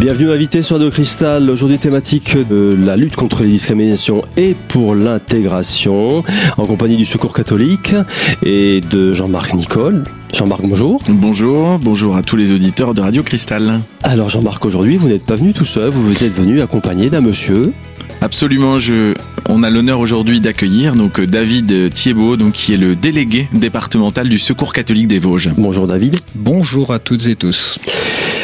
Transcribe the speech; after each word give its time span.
Bienvenue 0.00 0.30
invité 0.30 0.62
sur 0.62 0.76
Radio 0.76 0.90
Cristal. 0.90 1.50
Aujourd'hui 1.50 1.76
thématique 1.76 2.34
de 2.34 2.74
la 2.86 2.96
lutte 2.96 3.16
contre 3.16 3.42
les 3.42 3.50
discriminations 3.50 4.24
et 4.38 4.56
pour 4.68 4.94
l'intégration 4.94 6.24
en 6.56 6.64
compagnie 6.64 6.96
du 6.96 7.04
Secours 7.04 7.34
catholique 7.34 7.94
et 8.42 8.80
de 8.80 9.12
Jean-Marc 9.12 9.52
Nicole. 9.52 10.04
Jean-Marc, 10.32 10.62
bonjour. 10.62 11.02
Bonjour, 11.06 11.78
bonjour 11.78 12.16
à 12.16 12.22
tous 12.22 12.36
les 12.36 12.50
auditeurs 12.50 12.94
de 12.94 13.02
Radio 13.02 13.22
Cristal. 13.22 13.80
Alors 14.02 14.30
Jean-Marc, 14.30 14.64
aujourd'hui 14.64 14.96
vous 14.96 15.08
n'êtes 15.08 15.26
pas 15.26 15.36
venu 15.36 15.52
tout 15.52 15.66
seul, 15.66 15.90
vous 15.90 16.24
êtes 16.24 16.32
venu 16.32 16.62
accompagné 16.62 17.10
d'un 17.10 17.20
monsieur. 17.20 17.74
Absolument, 18.22 18.78
je, 18.78 19.12
on 19.50 19.62
a 19.62 19.68
l'honneur 19.68 20.00
aujourd'hui 20.00 20.40
d'accueillir 20.40 20.96
donc 20.96 21.20
David 21.20 21.92
Thiebaud, 21.92 22.38
donc 22.38 22.52
qui 22.54 22.72
est 22.72 22.78
le 22.78 22.96
délégué 22.96 23.48
départemental 23.52 24.30
du 24.30 24.38
Secours 24.38 24.72
catholique 24.72 25.08
des 25.08 25.18
Vosges. 25.18 25.50
Bonjour 25.58 25.86
David. 25.86 26.16
Bonjour 26.34 26.90
à 26.90 26.98
toutes 26.98 27.26
et 27.26 27.36
tous. 27.36 27.78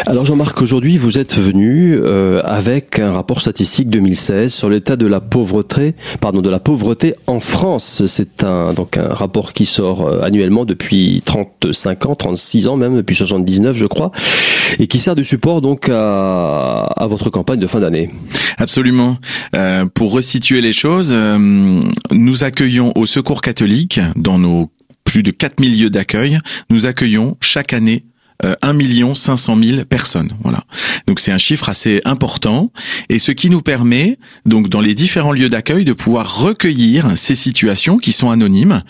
Alors 0.08 0.24
Jean-Marc, 0.24 0.62
aujourd'hui 0.62 0.98
vous 0.98 1.18
êtes 1.18 1.36
venu 1.36 1.98
euh, 1.98 2.40
avec 2.44 3.00
un 3.00 3.10
rapport 3.10 3.40
statistique 3.40 3.90
2016 3.90 4.54
sur 4.54 4.70
l'état 4.70 4.94
de 4.94 5.04
la 5.04 5.20
pauvreté, 5.20 5.96
pardon, 6.20 6.42
de 6.42 6.48
la 6.48 6.60
pauvreté 6.60 7.16
en 7.26 7.40
France. 7.40 8.04
C'est 8.06 8.44
un 8.44 8.72
donc 8.72 8.96
un 8.98 9.08
rapport 9.08 9.52
qui 9.52 9.66
sort 9.66 10.06
euh, 10.06 10.20
annuellement 10.22 10.64
depuis 10.64 11.22
35 11.24 12.06
ans, 12.06 12.14
36 12.14 12.68
ans 12.68 12.76
même, 12.76 12.94
depuis 12.94 13.16
79 13.16 13.76
je 13.76 13.86
crois, 13.86 14.12
et 14.78 14.86
qui 14.86 15.00
sert 15.00 15.16
de 15.16 15.24
support 15.24 15.60
donc 15.60 15.88
à, 15.88 16.82
à 16.82 17.06
votre 17.08 17.28
campagne 17.28 17.58
de 17.58 17.66
fin 17.66 17.80
d'année. 17.80 18.08
Absolument. 18.58 19.18
Euh, 19.56 19.86
pour 19.86 20.12
resituer 20.12 20.60
les 20.60 20.72
choses, 20.72 21.10
euh, 21.12 21.80
nous 22.12 22.44
accueillons 22.44 22.92
au 22.94 23.06
Secours 23.06 23.40
catholique 23.40 23.98
dans 24.14 24.38
nos 24.38 24.70
plus 25.04 25.22
de 25.22 25.30
4000 25.30 25.80
lieux 25.80 25.90
d'accueil, 25.90 26.38
nous 26.70 26.86
accueillons 26.86 27.36
chaque 27.40 27.72
année 27.72 28.04
1 28.42 28.72
million 28.72 29.14
500 29.14 29.58
000 29.62 29.84
personnes. 29.84 30.30
Voilà. 30.42 30.64
Donc 31.06 31.20
c'est 31.20 31.32
un 31.32 31.38
chiffre 31.38 31.68
assez 31.68 32.00
important 32.04 32.70
et 33.08 33.18
ce 33.18 33.32
qui 33.32 33.50
nous 33.50 33.62
permet 33.62 34.18
donc 34.44 34.68
dans 34.68 34.80
les 34.80 34.94
différents 34.94 35.32
lieux 35.32 35.48
d'accueil 35.48 35.84
de 35.84 35.92
pouvoir 35.92 36.40
recueillir 36.40 37.16
ces 37.16 37.34
situations 37.34 37.98
qui 37.98 38.12
sont 38.12 38.30
anonymes. 38.30 38.82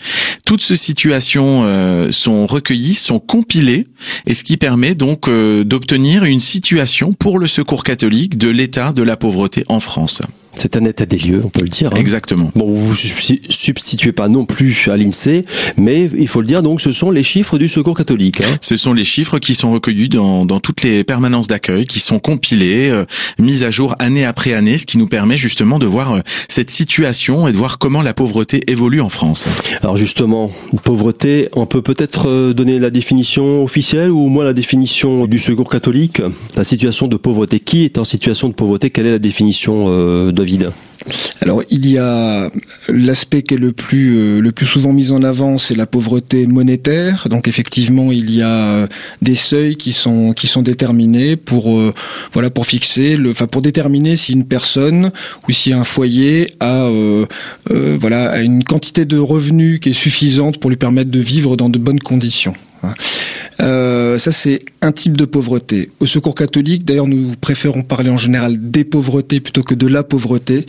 Toutes 0.45 0.61
ces 0.61 0.77
situations 0.77 1.63
euh, 1.63 2.11
sont 2.11 2.45
recueillies, 2.45 2.95
sont 2.95 3.19
compilées 3.19 3.87
et 4.25 4.33
ce 4.33 4.43
qui 4.43 4.57
permet 4.57 4.95
donc 4.95 5.27
euh, 5.27 5.63
d'obtenir 5.63 6.23
une 6.23 6.39
situation 6.39 7.13
pour 7.13 7.39
le 7.39 7.47
Secours 7.47 7.83
catholique 7.83 8.37
de 8.37 8.49
l'état 8.49 8.91
de 8.91 9.03
la 9.03 9.17
pauvreté 9.17 9.65
en 9.67 9.79
France. 9.79 10.21
C'est 10.57 10.75
un 10.77 10.85
état 10.85 11.05
des 11.05 11.17
lieux, 11.17 11.41
on 11.43 11.49
peut 11.49 11.61
le 11.61 11.69
dire. 11.69 11.93
Hein. 11.93 11.99
Exactement. 11.99 12.51
Bon, 12.55 12.65
vous 12.65 12.93
vous 12.93 12.95
substituez 12.95 14.11
pas 14.11 14.27
non 14.27 14.45
plus 14.45 14.89
à 14.91 14.97
l'INSEE, 14.97 15.45
mais 15.77 16.09
il 16.17 16.27
faut 16.27 16.41
le 16.41 16.47
dire, 16.47 16.63
donc 16.63 16.81
ce 16.81 16.91
sont 16.91 17.11
les 17.11 17.23
chiffres 17.23 17.57
du 17.57 17.67
Secours 17.67 17.95
catholique. 17.95 18.41
Hein. 18.41 18.57
Ce 18.61 18.75
sont 18.75 18.93
les 18.93 19.03
chiffres 19.03 19.39
qui 19.39 19.55
sont 19.55 19.71
recueillis 19.71 20.09
dans, 20.09 20.45
dans 20.45 20.59
toutes 20.59 20.83
les 20.83 21.03
permanences 21.03 21.47
d'accueil, 21.47 21.85
qui 21.85 21.99
sont 21.99 22.19
compilés, 22.19 22.89
euh, 22.89 23.05
mis 23.39 23.63
à 23.63 23.69
jour 23.69 23.95
année 23.99 24.25
après 24.25 24.53
année, 24.53 24.77
ce 24.77 24.85
qui 24.85 24.97
nous 24.97 25.07
permet 25.07 25.37
justement 25.37 25.79
de 25.79 25.85
voir 25.85 26.13
euh, 26.13 26.19
cette 26.49 26.69
situation 26.69 27.47
et 27.47 27.51
de 27.51 27.57
voir 27.57 27.77
comment 27.77 28.01
la 28.01 28.13
pauvreté 28.13 28.63
évolue 28.67 29.01
en 29.01 29.09
France. 29.09 29.45
Alors 29.81 29.97
justement, 29.97 30.51
pauvreté, 30.83 31.49
on 31.53 31.65
peut 31.65 31.81
peut-être 31.81 32.29
euh, 32.29 32.53
donner 32.53 32.79
la 32.79 32.89
définition 32.89 33.63
officielle 33.63 34.11
ou 34.11 34.21
au 34.21 34.27
moins 34.27 34.43
la 34.43 34.53
définition 34.53 35.27
du 35.27 35.39
Secours 35.39 35.69
catholique? 35.69 36.21
La 36.55 36.63
situation 36.63 37.07
de 37.07 37.17
pauvreté, 37.17 37.59
qui 37.59 37.83
est 37.83 37.97
en 37.97 38.03
situation 38.03 38.49
de 38.49 38.53
pauvreté? 38.53 38.89
Quelle 38.89 39.05
est 39.05 39.11
la 39.11 39.19
définition 39.19 39.85
euh, 39.87 40.31
de 40.31 40.43
alors 41.41 41.63
il 41.69 41.89
y 41.89 41.97
a 41.97 42.49
l'aspect 42.89 43.41
qui 43.41 43.53
est 43.53 43.57
le 43.57 43.71
plus 43.71 44.17
euh, 44.17 44.41
le 44.41 44.51
plus 44.51 44.65
souvent 44.65 44.93
mis 44.93 45.11
en 45.11 45.23
avant, 45.23 45.57
c'est 45.57 45.75
la 45.75 45.85
pauvreté 45.85 46.45
monétaire. 46.45 47.27
Donc 47.29 47.47
effectivement, 47.47 48.11
il 48.11 48.31
y 48.31 48.41
a 48.41 48.69
euh, 48.69 48.87
des 49.21 49.35
seuils 49.35 49.75
qui 49.75 49.93
sont 49.93 50.33
qui 50.33 50.47
sont 50.47 50.61
déterminés 50.61 51.35
pour 51.35 51.77
euh, 51.77 51.93
voilà 52.33 52.49
pour 52.49 52.65
fixer 52.65 53.15
le 53.15 53.31
enfin 53.31 53.47
pour 53.47 53.61
déterminer 53.61 54.15
si 54.15 54.33
une 54.33 54.45
personne 54.45 55.11
ou 55.47 55.51
si 55.51 55.73
un 55.73 55.83
foyer 55.83 56.53
a 56.59 56.89
voilà 57.69 58.31
a 58.31 58.39
une 58.39 58.63
quantité 58.63 59.05
de 59.05 59.17
revenus 59.17 59.79
qui 59.79 59.89
est 59.89 59.93
suffisante 59.93 60.59
pour 60.59 60.69
lui 60.69 60.77
permettre 60.77 61.11
de 61.11 61.19
vivre 61.19 61.55
dans 61.55 61.69
de 61.69 61.77
bonnes 61.77 61.99
conditions. 61.99 62.53
Euh, 63.59 64.17
ça, 64.17 64.31
c'est 64.31 64.59
un 64.81 64.91
type 64.91 65.17
de 65.17 65.25
pauvreté. 65.25 65.89
Au 65.99 66.05
Secours 66.05 66.35
catholique, 66.35 66.85
d'ailleurs, 66.85 67.07
nous 67.07 67.33
préférons 67.39 67.81
parler 67.81 68.09
en 68.09 68.17
général 68.17 68.69
des 68.69 68.83
pauvretés 68.83 69.39
plutôt 69.39 69.63
que 69.63 69.73
de 69.73 69.87
la 69.87 70.03
pauvreté, 70.03 70.65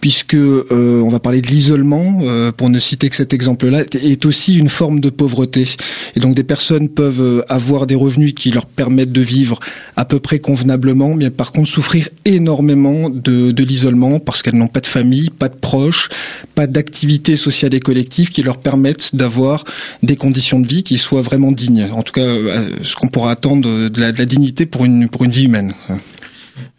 puisque 0.00 0.34
euh, 0.34 1.00
on 1.02 1.08
va 1.08 1.18
parler 1.18 1.40
de 1.40 1.48
l'isolement, 1.48 2.20
euh, 2.22 2.52
pour 2.52 2.68
ne 2.68 2.78
citer 2.78 3.08
que 3.08 3.16
cet 3.16 3.32
exemple-là, 3.32 3.84
est 3.92 4.26
aussi 4.26 4.56
une 4.56 4.68
forme 4.68 5.00
de 5.00 5.10
pauvreté. 5.10 5.66
Et 6.14 6.20
donc, 6.20 6.34
des 6.34 6.44
personnes 6.44 6.88
peuvent 6.88 7.44
avoir 7.48 7.86
des 7.86 7.94
revenus 7.94 8.34
qui 8.34 8.50
leur 8.50 8.66
permettent 8.66 9.12
de 9.12 9.22
vivre 9.22 9.60
à 9.96 10.04
peu 10.04 10.20
près 10.20 10.38
convenablement, 10.38 11.14
mais 11.14 11.30
par 11.30 11.52
contre 11.52 11.68
souffrir 11.68 12.08
énormément 12.24 13.08
de, 13.08 13.50
de 13.50 13.64
l'isolement 13.64 14.20
parce 14.20 14.42
qu'elles 14.42 14.56
n'ont 14.56 14.66
pas 14.68 14.80
de 14.80 14.86
famille, 14.86 15.30
pas 15.30 15.48
de 15.48 15.54
proches, 15.54 16.08
pas 16.54 16.66
d'activités 16.66 17.36
sociales 17.36 17.74
et 17.74 17.80
collectives 17.80 18.30
qui 18.30 18.42
leur 18.42 18.58
permettent 18.58 19.16
d'avoir 19.16 19.64
des 20.02 20.16
conditions 20.16 20.60
de 20.60 20.66
vie 20.66 20.82
qui 20.82 20.98
soient 20.98 21.22
vraiment 21.22 21.52
dignes. 21.56 21.88
En 21.92 22.02
tout 22.02 22.12
cas, 22.12 22.20
euh, 22.20 22.70
ce 22.82 22.94
qu'on 22.94 23.08
pourra 23.08 23.32
attendre 23.32 23.88
de 23.88 24.00
la, 24.00 24.12
de 24.12 24.18
la, 24.18 24.24
dignité 24.24 24.66
pour 24.66 24.84
une, 24.84 25.08
pour 25.08 25.24
une 25.24 25.30
vie 25.30 25.46
humaine. 25.46 25.72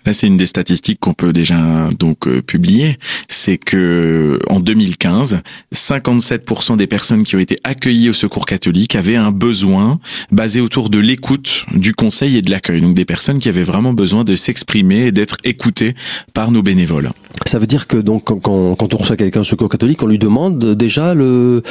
Là, 0.08 0.14
c'est 0.14 0.28
une 0.28 0.38
des 0.38 0.46
statistiques 0.46 1.02
qu'on 1.02 1.14
peut 1.14 1.34
déjà 1.34 1.90
donc 2.00 2.28
euh, 2.28 2.42
publier, 2.42 2.98
c'est 3.28 3.58
que 3.58 4.40
en 4.48 4.62
2015, 4.62 5.42
57% 5.76 6.78
des 6.78 6.88
personnes 6.88 7.24
qui 7.24 7.36
ont 7.36 7.40
été 7.40 7.58
accueillies 7.66 8.10
au 8.10 8.14
Secours 8.14 8.46
catholique 8.46 8.96
avaient 8.96 9.18
un 9.18 9.32
besoin 9.32 10.00
basé 10.32 10.62
autour 10.62 10.90
de 10.90 10.98
l'écoute, 10.98 11.66
du 11.74 11.94
conseil 11.94 12.38
et 12.38 12.42
de 12.42 12.50
l'accueil. 12.50 12.80
Donc 12.80 12.96
des 12.96 13.04
personnes 13.04 13.40
qui 13.40 13.50
avaient 13.50 13.64
vraiment 13.64 13.92
besoin 13.92 14.24
de 14.24 14.38
s'exprimer 14.38 15.08
et 15.08 15.12
d'être 15.12 15.36
écoutées 15.44 15.94
par 16.34 16.52
nos 16.52 16.62
bénévoles. 16.62 17.12
Ça 17.48 17.60
veut 17.60 17.68
dire 17.68 17.88
que 17.88 17.98
donc 17.98 18.26
quand, 18.26 18.76
quand 18.76 18.94
on 18.94 18.98
reçoit 18.98 19.18
quelqu'un 19.18 19.42
au 19.42 19.46
Secours 19.46 19.70
catholique, 19.70 20.04
on 20.04 20.08
lui 20.08 20.20
demande 20.20 20.76
déjà 20.76 21.14
le 21.14 21.64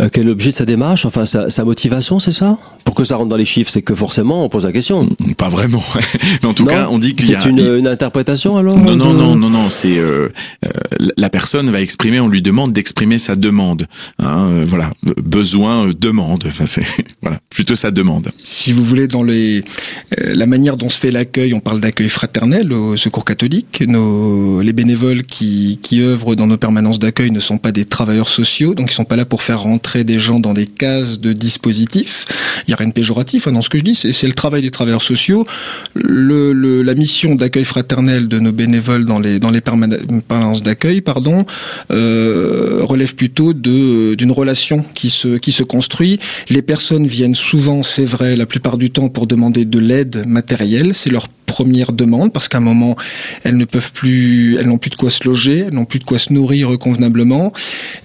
euh, 0.00 0.08
quel 0.12 0.24
est 0.24 0.26
l'objet 0.26 0.50
de 0.50 0.54
sa 0.54 0.64
démarche, 0.64 1.06
enfin 1.06 1.26
sa, 1.26 1.48
sa 1.50 1.64
motivation, 1.64 2.18
c'est 2.18 2.32
ça? 2.32 2.58
Pour 2.84 2.94
que 2.94 3.04
ça 3.04 3.16
rentre 3.16 3.28
dans 3.28 3.36
les 3.36 3.44
chiffres, 3.44 3.70
c'est 3.70 3.82
que 3.82 3.94
forcément 3.94 4.44
on 4.44 4.48
pose 4.48 4.64
la 4.64 4.72
question. 4.72 5.08
Pas 5.36 5.48
vraiment, 5.48 5.82
mais 6.42 6.48
en 6.48 6.54
tout 6.54 6.64
non, 6.64 6.70
cas, 6.70 6.88
on 6.90 6.98
dit 6.98 7.14
qu'il 7.14 7.30
y 7.30 7.34
a 7.34 7.46
une, 7.46 7.60
une 7.60 7.86
interprétation 7.86 8.56
alors 8.56 8.78
Non, 8.78 8.96
non, 8.96 9.12
non, 9.12 9.36
non, 9.36 9.50
non. 9.50 9.70
C'est 9.70 9.98
euh, 9.98 10.28
euh, 10.64 10.68
la 11.16 11.30
personne 11.30 11.70
va 11.70 11.80
exprimer. 11.80 12.20
On 12.20 12.28
lui 12.28 12.42
demande 12.42 12.72
d'exprimer 12.72 13.18
sa 13.18 13.34
demande. 13.34 13.86
Hein, 14.18 14.48
euh, 14.50 14.64
voilà, 14.66 14.90
besoin, 15.22 15.88
euh, 15.88 15.94
demande. 15.94 16.44
Enfin, 16.46 16.66
c'est 16.66 16.84
voilà, 17.22 17.38
plutôt 17.50 17.76
sa 17.76 17.90
demande. 17.90 18.30
Si 18.38 18.72
vous 18.72 18.84
voulez, 18.84 19.08
dans 19.08 19.22
les 19.22 19.62
la 20.18 20.46
manière 20.46 20.76
dont 20.76 20.90
se 20.90 20.98
fait 20.98 21.10
l'accueil, 21.10 21.54
on 21.54 21.60
parle 21.60 21.80
d'accueil 21.80 22.08
fraternel 22.08 22.72
au 22.72 22.96
Secours 22.96 23.24
catholique. 23.24 23.82
Nos 23.86 24.60
les 24.60 24.72
bénévoles 24.72 25.11
qui 25.20 25.78
œuvrent 26.00 26.34
dans 26.34 26.46
nos 26.46 26.56
permanences 26.56 26.98
d'accueil 26.98 27.30
ne 27.30 27.40
sont 27.40 27.58
pas 27.58 27.72
des 27.72 27.84
travailleurs 27.84 28.30
sociaux, 28.30 28.74
donc 28.74 28.90
ils 28.90 28.94
sont 28.94 29.04
pas 29.04 29.16
là 29.16 29.26
pour 29.26 29.42
faire 29.42 29.60
rentrer 29.60 30.04
des 30.04 30.18
gens 30.18 30.40
dans 30.40 30.54
des 30.54 30.66
cases 30.66 31.20
de 31.20 31.32
dispositifs. 31.32 32.26
Il 32.66 32.70
y 32.70 32.74
a 32.74 32.76
rien 32.76 32.88
de 32.88 32.92
péjoratif 32.92 33.46
hein, 33.46 33.52
dans 33.52 33.62
ce 33.62 33.68
que 33.68 33.78
je 33.78 33.84
dis. 33.84 33.94
C'est 33.94 34.26
le 34.26 34.32
travail 34.32 34.62
des 34.62 34.70
travailleurs 34.70 35.02
sociaux. 35.02 35.46
La 35.94 36.94
mission 36.94 37.34
d'accueil 37.34 37.64
fraternel 37.64 38.28
de 38.28 38.38
nos 38.38 38.52
bénévoles 38.52 39.04
dans 39.04 39.18
les 39.18 39.60
permanences 39.60 40.62
d'accueil, 40.62 41.00
pardon, 41.00 41.44
euh, 41.90 42.80
relève 42.82 43.14
plutôt 43.14 43.52
d'une 43.52 44.32
relation 44.32 44.84
qui 44.94 45.10
se 45.10 45.36
qui 45.38 45.52
se 45.52 45.62
construit. 45.62 46.18
Les 46.48 46.62
personnes 46.62 47.06
viennent 47.06 47.34
souvent, 47.34 47.82
c'est 47.82 48.04
vrai, 48.04 48.36
la 48.36 48.46
plupart 48.46 48.78
du 48.78 48.90
temps 48.90 49.08
pour 49.08 49.26
demander 49.26 49.64
de 49.64 49.78
l'aide 49.78 50.24
matérielle. 50.26 50.94
C'est 50.94 51.10
leur 51.10 51.28
première 51.62 51.92
demande 51.92 52.32
parce 52.32 52.48
qu'à 52.48 52.58
un 52.58 52.66
moment 52.72 52.96
elles 53.44 53.56
ne 53.56 53.64
peuvent 53.64 53.92
plus, 53.92 54.56
elles 54.58 54.66
n'ont 54.66 54.78
plus 54.78 54.90
de 54.90 54.96
quoi 54.96 55.10
se 55.10 55.24
loger, 55.28 55.66
elles 55.68 55.74
n'ont 55.74 55.84
plus 55.84 56.00
de 56.00 56.04
quoi 56.04 56.18
se 56.18 56.32
nourrir 56.32 56.76
convenablement. 56.78 57.52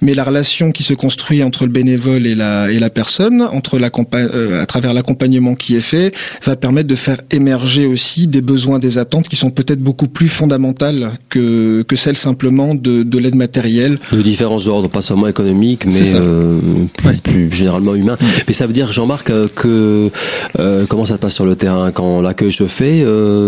Mais 0.01 0.13
la 0.13 0.23
relation 0.23 0.71
qui 0.71 0.83
se 0.83 0.93
construit 0.93 1.41
entre 1.43 1.65
le 1.65 1.71
bénévole 1.71 2.27
et 2.27 2.35
la 2.35 2.71
et 2.71 2.79
la 2.79 2.91
personne, 2.91 3.41
entre 3.41 3.79
la 3.79 3.89
euh, 4.13 4.61
à 4.61 4.65
travers 4.65 4.93
l'accompagnement 4.93 5.55
qui 5.55 5.75
est 5.75 5.87
fait, 5.93 6.13
va 6.45 6.55
permettre 6.55 6.87
de 6.87 6.95
faire 7.07 7.19
émerger 7.31 7.85
aussi 7.85 8.27
des 8.27 8.41
besoins, 8.41 8.77
des 8.79 8.97
attentes 8.97 9.27
qui 9.27 9.35
sont 9.35 9.49
peut-être 9.49 9.81
beaucoup 9.81 10.07
plus 10.07 10.27
fondamentales 10.27 11.11
que 11.29 11.81
que 11.81 11.95
celles 11.95 12.17
simplement 12.17 12.75
de, 12.75 13.03
de 13.03 13.17
l'aide 13.17 13.35
matérielle. 13.35 13.97
De 14.11 14.21
différents 14.21 14.65
ordres, 14.67 14.89
pas 14.89 15.01
seulement 15.01 15.27
économiques, 15.27 15.85
mais 15.85 16.13
euh, 16.13 16.59
plus, 16.97 17.07
ouais. 17.07 17.17
plus, 17.23 17.51
généralement 17.51 17.95
humains. 17.95 18.17
Mmh. 18.19 18.25
Mais 18.47 18.53
ça 18.53 18.67
veut 18.67 18.73
dire, 18.73 18.91
Jean-Marc, 18.91 19.31
que 19.55 20.11
euh, 20.59 20.85
comment 20.87 21.05
ça 21.05 21.15
se 21.15 21.19
passe 21.19 21.33
sur 21.33 21.45
le 21.45 21.55
terrain? 21.55 21.91
Quand 21.91 22.21
l'accueil 22.21 22.51
se 22.51 22.67
fait 22.67 23.01
euh, 23.03 23.46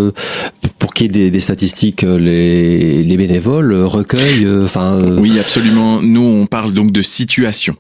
pour 0.80 0.89
des, 1.08 1.32
des 1.32 1.40
statistiques, 1.40 2.02
les, 2.02 3.04
les, 3.04 3.18
bénévoles 3.18 3.74
recueillent, 3.74 4.48
enfin. 4.64 4.96
Euh... 4.96 5.20
Oui, 5.20 5.40
absolument. 5.40 6.02
Nous, 6.02 6.22
on 6.22 6.46
parle 6.46 6.74
donc 6.74 6.92
de 6.92 7.02
situation. 7.02 7.76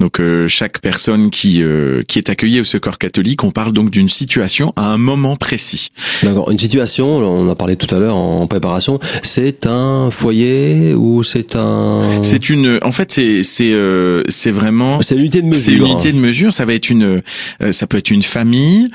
Donc 0.00 0.20
euh, 0.20 0.48
chaque 0.48 0.80
personne 0.80 1.30
qui 1.30 1.62
euh, 1.62 2.02
qui 2.06 2.18
est 2.18 2.28
accueillie 2.28 2.60
au 2.60 2.64
Secours 2.64 2.98
catholique, 2.98 3.44
on 3.44 3.50
parle 3.50 3.72
donc 3.72 3.90
d'une 3.90 4.08
situation 4.08 4.72
à 4.76 4.92
un 4.92 4.98
moment 4.98 5.36
précis. 5.36 5.90
D'accord. 6.22 6.50
Une 6.50 6.58
situation, 6.58 7.06
on 7.06 7.48
a 7.48 7.54
parlé 7.54 7.76
tout 7.76 7.92
à 7.94 7.98
l'heure 7.98 8.16
en 8.16 8.46
préparation, 8.46 8.98
c'est 9.22 9.66
un 9.66 10.10
foyer 10.10 10.94
ou 10.94 11.22
c'est 11.22 11.56
un. 11.56 12.22
C'est 12.22 12.50
une. 12.50 12.80
En 12.82 12.92
fait, 12.92 13.12
c'est 13.12 13.42
c'est 13.42 13.72
euh, 13.72 14.22
c'est 14.28 14.50
vraiment. 14.50 15.00
C'est 15.02 15.14
l'unité 15.14 15.42
de 15.42 15.46
mesure. 15.46 15.62
C'est 15.64 15.72
l'unité 15.72 16.12
de 16.12 16.18
mesure. 16.18 16.52
Ça 16.52 16.64
va 16.64 16.74
être 16.74 16.90
une. 16.90 17.22
ça 17.70 17.86
peut 17.86 17.98
être 17.98 18.10
une 18.10 18.22
famille. 18.22 18.88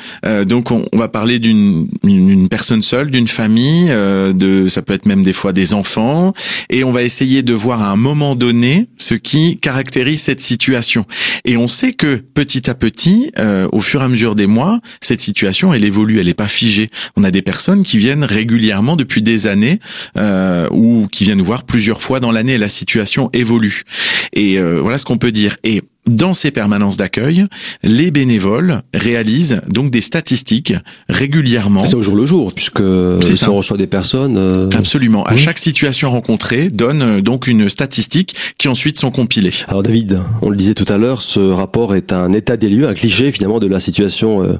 donc 0.45 0.71
on, 0.71 0.85
on 0.91 0.97
va 0.97 1.07
parler 1.07 1.39
d'une 1.39 1.87
une 2.03 2.49
personnes 2.49 2.81
seules, 2.81 3.09
d'une 3.09 3.27
famille, 3.27 3.68
euh, 3.89 4.33
de 4.33 4.67
ça 4.67 4.81
peut 4.81 4.93
être 4.93 5.05
même 5.05 5.23
des 5.23 5.33
fois 5.33 5.53
des 5.53 5.73
enfants, 5.73 6.33
et 6.69 6.83
on 6.83 6.91
va 6.91 7.03
essayer 7.03 7.43
de 7.43 7.53
voir 7.53 7.81
à 7.81 7.89
un 7.89 7.95
moment 7.95 8.35
donné 8.35 8.87
ce 8.97 9.15
qui 9.15 9.57
caractérise 9.57 10.21
cette 10.21 10.41
situation. 10.41 11.05
Et 11.45 11.57
on 11.57 11.67
sait 11.67 11.93
que 11.93 12.15
petit 12.15 12.69
à 12.69 12.75
petit, 12.75 13.31
euh, 13.37 13.67
au 13.71 13.79
fur 13.79 14.01
et 14.01 14.03
à 14.03 14.07
mesure 14.07 14.35
des 14.35 14.47
mois, 14.47 14.79
cette 15.01 15.21
situation 15.21 15.73
elle 15.73 15.85
évolue, 15.85 16.19
elle 16.19 16.27
n'est 16.27 16.33
pas 16.33 16.47
figée. 16.47 16.89
On 17.15 17.23
a 17.23 17.31
des 17.31 17.41
personnes 17.41 17.83
qui 17.83 17.97
viennent 17.97 18.23
régulièrement 18.23 18.95
depuis 18.95 19.21
des 19.21 19.47
années 19.47 19.79
euh, 20.17 20.67
ou 20.71 21.07
qui 21.11 21.23
viennent 21.23 21.37
nous 21.37 21.45
voir 21.45 21.63
plusieurs 21.63 22.01
fois 22.01 22.19
dans 22.19 22.31
l'année. 22.31 22.57
La 22.57 22.69
situation 22.69 23.29
évolue. 23.33 23.83
Et 24.33 24.59
euh, 24.59 24.79
voilà 24.81 24.97
ce 24.97 25.05
qu'on 25.05 25.17
peut 25.17 25.31
dire. 25.31 25.57
Et 25.63 25.81
dans 26.07 26.33
ces 26.33 26.51
permanences 26.51 26.97
d'accueil, 26.97 27.45
les 27.83 28.11
bénévoles 28.11 28.81
réalisent 28.93 29.61
donc 29.67 29.91
des 29.91 30.01
statistiques 30.01 30.73
régulièrement. 31.07 31.85
C'est 31.85 31.95
au 31.95 32.01
jour 32.01 32.15
le 32.15 32.25
jour, 32.25 32.53
puisque 32.53 32.81
si 33.21 33.47
on 33.47 33.55
reçoit 33.55 33.77
des 33.77 33.87
personnes. 33.87 34.37
Euh... 34.37 34.69
Absolument. 34.73 35.23
À 35.23 35.35
chaque 35.35 35.59
situation 35.59 36.11
rencontrée 36.11 36.69
donne 36.69 37.01
euh, 37.01 37.21
donc 37.21 37.47
une 37.47 37.69
statistique 37.69 38.35
qui 38.57 38.67
ensuite 38.67 38.99
sont 38.99 39.11
compilées. 39.11 39.53
Alors 39.67 39.83
David, 39.83 40.19
on 40.41 40.49
le 40.49 40.55
disait 40.55 40.73
tout 40.73 40.85
à 40.91 40.97
l'heure, 40.97 41.21
ce 41.21 41.39
rapport 41.39 41.95
est 41.95 42.11
un 42.11 42.33
état 42.33 42.57
des 42.57 42.69
lieux, 42.69 42.87
un 42.87 42.93
cliché 42.93 43.31
finalement 43.31 43.59
de 43.59 43.67
la 43.67 43.79
situation 43.79 44.43
euh, 44.43 44.59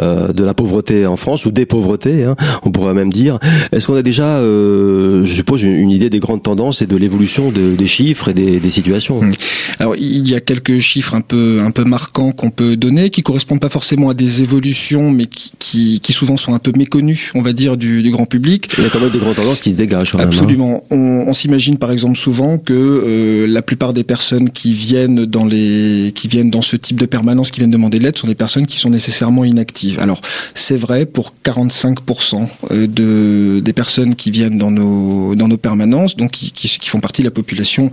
euh, 0.00 0.32
de 0.32 0.44
la 0.44 0.54
pauvreté 0.54 1.06
en 1.06 1.16
France 1.16 1.46
ou 1.46 1.50
des 1.50 1.66
pauvretés, 1.66 2.24
hein, 2.24 2.36
on 2.62 2.70
pourrait 2.70 2.94
même 2.94 3.12
dire. 3.12 3.38
Est-ce 3.72 3.86
qu'on 3.86 3.96
a 3.96 4.02
déjà, 4.02 4.38
euh, 4.38 5.24
je 5.24 5.32
suppose, 5.32 5.62
une, 5.62 5.72
une, 5.72 5.90
idée 5.90 6.10
des 6.10 6.20
grandes 6.20 6.42
tendances 6.42 6.82
et 6.82 6.86
de 6.86 6.96
l'évolution 6.96 7.50
de, 7.50 7.74
des 7.74 7.86
chiffres 7.86 8.28
et 8.28 8.34
des, 8.34 8.60
des 8.60 8.70
situations? 8.70 9.22
Mmh. 9.22 9.32
Alors 9.78 9.96
il 9.96 10.28
y 10.28 10.34
a 10.34 10.40
quelques 10.40 10.73
chiffres 10.80 11.14
un 11.14 11.20
peu 11.20 11.60
un 11.62 11.70
peu 11.70 11.84
marquants 11.84 12.32
qu'on 12.32 12.50
peut 12.50 12.76
donner, 12.76 13.10
qui 13.10 13.22
correspondent 13.22 13.60
pas 13.60 13.68
forcément 13.68 14.10
à 14.10 14.14
des 14.14 14.42
évolutions, 14.42 15.10
mais 15.10 15.26
qui, 15.26 15.52
qui, 15.58 16.00
qui 16.00 16.12
souvent 16.12 16.36
sont 16.36 16.54
un 16.54 16.58
peu 16.58 16.72
méconnus, 16.76 17.30
on 17.34 17.42
va 17.42 17.52
dire, 17.52 17.76
du, 17.76 18.02
du, 18.02 18.10
grand 18.10 18.26
public. 18.26 18.68
Il 18.78 18.84
y 18.84 18.86
a 18.86 18.90
quand 18.90 19.00
même 19.00 19.10
des 19.10 19.18
grandes 19.18 19.36
tendances 19.36 19.60
qui 19.60 19.70
se 19.70 19.74
dégagent. 19.74 20.12
Quand 20.12 20.18
Absolument. 20.18 20.84
Même, 20.90 21.00
hein. 21.00 21.24
On, 21.26 21.28
on 21.28 21.34
s'imagine 21.34 21.78
par 21.78 21.90
exemple 21.90 22.18
souvent 22.18 22.58
que 22.58 22.72
euh, 22.72 23.46
la 23.46 23.62
plupart 23.62 23.92
des 23.92 24.04
personnes 24.04 24.50
qui 24.50 24.72
viennent 24.72 25.24
dans 25.24 25.44
les 25.44 26.12
qui 26.14 26.28
viennent 26.28 26.50
dans 26.50 26.62
ce 26.62 26.76
type 26.76 27.00
de 27.00 27.06
permanence, 27.06 27.50
qui 27.50 27.60
viennent 27.60 27.70
demander 27.70 27.98
de 27.98 28.04
l'aide, 28.04 28.18
sont 28.18 28.26
des 28.26 28.34
personnes 28.34 28.66
qui 28.66 28.78
sont 28.78 28.90
nécessairement 28.90 29.44
inactives. 29.44 29.98
Alors 30.00 30.20
c'est 30.54 30.76
vrai 30.76 31.06
pour 31.06 31.34
45% 31.44 32.48
euh, 32.70 32.86
de 32.86 33.60
des 33.60 33.72
personnes 33.72 34.14
qui 34.14 34.30
viennent 34.30 34.58
dans 34.58 34.70
nos 34.70 35.34
dans 35.34 35.48
nos 35.48 35.58
permanences, 35.58 36.16
donc 36.16 36.32
qui, 36.32 36.52
qui, 36.52 36.68
qui 36.68 36.88
font 36.88 37.00
partie 37.00 37.22
de 37.22 37.26
la 37.26 37.32
population 37.32 37.90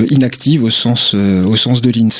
euh, 0.00 0.06
inactive 0.10 0.64
au 0.64 0.70
sens 0.70 1.14
au 1.14 1.56
sens 1.56 1.80
de 1.80 1.90
l'INSEE. 1.90 2.11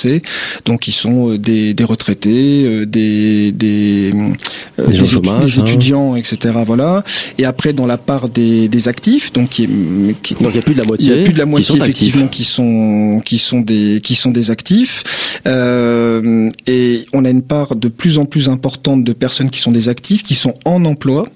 Donc 0.65 0.89
ils 0.89 0.93
sont 0.93 1.37
des, 1.37 1.75
des 1.75 1.85
retraités, 1.85 2.87
des 2.87 3.53
des, 3.53 4.12
chômage, 5.05 5.56
des 5.56 5.61
étudiants, 5.61 6.15
hein. 6.15 6.17
etc. 6.17 6.55
Voilà. 6.67 7.05
Et 7.39 7.44
après 7.44 7.73
dans 7.73 7.87
la 7.87 7.99
part 7.99 8.29
des, 8.29 8.89
actifs, 8.89 9.33
donc 9.33 9.50
qui, 9.50 9.69
qui 10.23 10.35
donc 10.35 10.50
il 10.53 10.56
y 10.56 10.59
a 10.59 10.62
plus 10.62 10.75
de 10.75 10.81
la 10.81 10.85
moitié, 10.85 11.12
il 11.12 11.17
y 11.17 11.21
a 11.21 11.25
plus 11.25 11.33
de 11.33 11.39
la 11.39 11.47
moitié 11.47 11.75
qui 11.75 11.83
effectivement 11.83 12.27
qui 12.27 12.44
sont 12.44 13.21
qui 13.25 13.39
sont 13.39 13.61
des 13.61 14.00
qui 14.03 14.15
sont 14.15 14.31
des 14.31 14.50
actifs. 14.50 15.05
Euh, 15.47 16.50
et 16.67 17.06
on 17.12 17.25
a 17.25 17.31
une 17.31 17.43
part 17.43 17.77
de 17.77 17.89
plus 17.89 18.19
en 18.19 18.25
plus 18.25 18.49
importante 18.49 19.05
de 19.05 19.12
personnes 19.12 19.50
qui 19.50 19.61
sont 19.61 19.71
des 19.71 19.89
actifs, 19.89 20.23
qui 20.23 20.35
sont 20.35 20.55
en 20.65 20.85
emploi, 20.85 21.29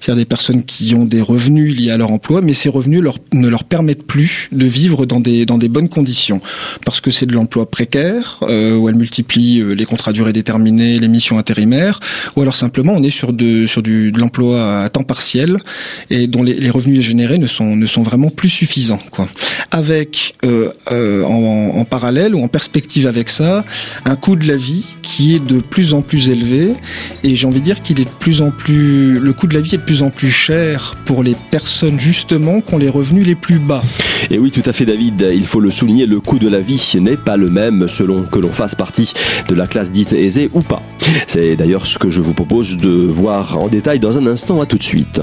c'est-à-dire 0.00 0.22
des 0.22 0.28
personnes 0.28 0.62
qui 0.62 0.94
ont 0.94 1.04
des 1.04 1.20
revenus 1.20 1.76
liés 1.76 1.90
à 1.90 1.96
leur 1.96 2.10
emploi, 2.10 2.40
mais 2.42 2.54
ces 2.54 2.68
revenus 2.68 3.02
leur, 3.02 3.18
ne 3.32 3.48
leur 3.48 3.64
permettent 3.64 4.06
plus 4.06 4.48
de 4.52 4.66
vivre 4.66 5.06
dans 5.06 5.20
des 5.20 5.46
dans 5.46 5.58
des 5.58 5.68
bonnes 5.68 5.88
conditions 5.88 6.40
parce 6.84 7.00
que 7.00 7.10
c'est 7.10 7.26
de 7.26 7.34
l'emploi 7.34 7.70
précaire 7.70 8.03
euh, 8.42 8.76
où 8.76 8.88
elle 8.88 8.94
multiplie 8.94 9.60
euh, 9.60 9.74
les 9.74 9.84
contrats 9.84 10.12
durée 10.12 10.32
déterminée, 10.32 10.98
les 10.98 11.08
missions 11.08 11.38
intérimaires, 11.38 12.00
ou 12.36 12.42
alors 12.42 12.56
simplement 12.56 12.92
on 12.94 13.02
est 13.02 13.10
sur 13.10 13.32
de 13.32 13.66
sur 13.66 13.82
du 13.82 14.12
de 14.12 14.18
l'emploi 14.18 14.82
à 14.82 14.88
temps 14.90 15.02
partiel 15.02 15.58
et 16.10 16.26
dont 16.26 16.42
les, 16.42 16.70
revenus 16.70 17.00
générés 17.00 17.38
ne 17.38 17.46
sont 17.46 17.76
ne 17.76 17.86
sont 17.86 18.02
vraiment 18.02 18.30
plus 18.30 18.48
suffisants 18.48 19.00
quoi. 19.10 19.28
Avec 19.70 20.34
euh, 20.44 20.70
en, 21.24 21.72
en, 21.76 21.84
parallèle 21.84 22.34
ou 22.34 22.42
en 22.42 22.48
perspective 22.48 23.06
avec 23.06 23.28
ça 23.28 23.64
un 24.04 24.16
coût 24.16 24.36
de 24.36 24.46
la 24.48 24.56
vie 24.56 24.86
qui 25.02 25.34
est 25.34 25.44
de 25.44 25.60
plus 25.60 25.94
en 25.94 26.02
plus 26.02 26.28
élevé 26.28 26.72
et 27.22 27.34
j'ai 27.34 27.46
envie 27.46 27.60
de 27.60 27.64
dire 27.64 27.82
qu'il 27.82 28.00
est 28.00 28.04
de 28.04 28.16
plus 28.18 28.42
en 28.42 28.50
plus 28.50 29.18
le 29.18 29.32
coût 29.32 29.46
de 29.46 29.54
la 29.54 29.60
vie 29.60 29.74
est 29.74 29.78
de 29.78 29.82
plus 29.82 30.02
en 30.02 30.10
plus 30.10 30.30
cher 30.30 30.94
pour 31.04 31.22
les 31.22 31.36
personnes 31.50 31.98
justement 31.98 32.60
qui 32.60 32.74
ont 32.74 32.78
les 32.78 32.88
revenus 32.88 33.26
les 33.26 33.34
plus 33.34 33.58
bas. 33.58 33.82
Et 34.30 34.38
oui 34.38 34.50
tout 34.50 34.62
à 34.66 34.72
fait 34.72 34.86
David, 34.86 35.30
il 35.34 35.46
faut 35.46 35.60
le 35.60 35.70
souligner, 35.70 36.06
le 36.06 36.20
coût 36.20 36.38
de 36.38 36.48
la 36.48 36.60
vie 36.60 36.78
n'est 37.00 37.16
pas 37.16 37.36
le 37.36 37.50
même 37.50 37.88
selon 37.94 38.24
que 38.24 38.38
l'on 38.38 38.52
fasse 38.52 38.74
partie 38.74 39.12
de 39.48 39.54
la 39.54 39.66
classe 39.66 39.92
dite 39.92 40.12
aisée 40.12 40.50
ou 40.52 40.60
pas. 40.60 40.82
C'est 41.26 41.56
d'ailleurs 41.56 41.86
ce 41.86 41.98
que 41.98 42.10
je 42.10 42.20
vous 42.20 42.34
propose 42.34 42.76
de 42.76 42.90
voir 42.90 43.58
en 43.58 43.68
détail 43.68 43.98
dans 43.98 44.18
un 44.18 44.26
instant. 44.26 44.60
À 44.60 44.66
tout 44.66 44.78
de 44.78 44.82
suite. 44.82 45.20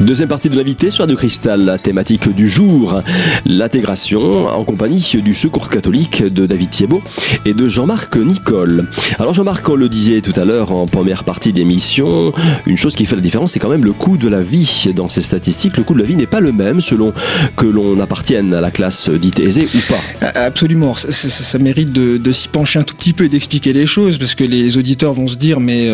Deuxième 0.00 0.28
partie 0.28 0.48
de 0.48 0.56
l'invité 0.56 0.90
sur 0.90 1.06
de 1.06 1.14
Cristal, 1.14 1.62
la 1.62 1.76
thématique 1.76 2.34
du 2.34 2.48
jour, 2.48 3.02
l'intégration 3.44 4.48
en 4.48 4.64
compagnie 4.64 5.06
du 5.22 5.34
Secours 5.34 5.68
catholique 5.68 6.24
de 6.24 6.46
David 6.46 6.70
Thiebaud 6.70 7.02
et 7.44 7.52
de 7.52 7.68
Jean-Marc 7.68 8.16
Nicole. 8.16 8.88
Alors 9.18 9.34
Jean-Marc, 9.34 9.68
on 9.68 9.74
le 9.74 9.90
disait 9.90 10.22
tout 10.22 10.32
à 10.40 10.46
l'heure 10.46 10.72
en 10.72 10.86
première 10.86 11.24
partie 11.24 11.52
d'émission, 11.52 12.32
une 12.66 12.78
chose 12.78 12.96
qui 12.96 13.04
fait 13.04 13.14
la 13.14 13.20
différence, 13.20 13.52
c'est 13.52 13.58
quand 13.58 13.68
même 13.68 13.84
le 13.84 13.92
coût 13.92 14.16
de 14.16 14.26
la 14.26 14.40
vie 14.40 14.90
dans 14.96 15.10
ces 15.10 15.20
statistiques. 15.20 15.76
Le 15.76 15.82
coût 15.82 15.92
de 15.92 16.00
la 16.00 16.06
vie 16.06 16.16
n'est 16.16 16.26
pas 16.26 16.40
le 16.40 16.52
même 16.52 16.80
selon 16.80 17.12
que 17.56 17.66
l'on 17.66 18.00
appartienne 18.00 18.54
à 18.54 18.62
la 18.62 18.70
classe 18.70 19.10
dite 19.10 19.38
aisée 19.38 19.68
ou 19.74 19.78
pas. 19.86 20.30
Absolument. 20.34 20.94
Ça, 20.96 21.58
mérite 21.58 21.92
de, 21.92 22.32
s'y 22.32 22.48
pencher 22.48 22.78
un 22.78 22.84
tout 22.84 22.94
petit 22.94 23.12
peu 23.12 23.24
et 23.24 23.28
d'expliquer 23.28 23.74
les 23.74 23.84
choses 23.84 24.16
parce 24.16 24.34
que 24.34 24.44
les 24.44 24.78
auditeurs 24.78 25.12
vont 25.12 25.28
se 25.28 25.36
dire 25.36 25.60
mais 25.60 25.90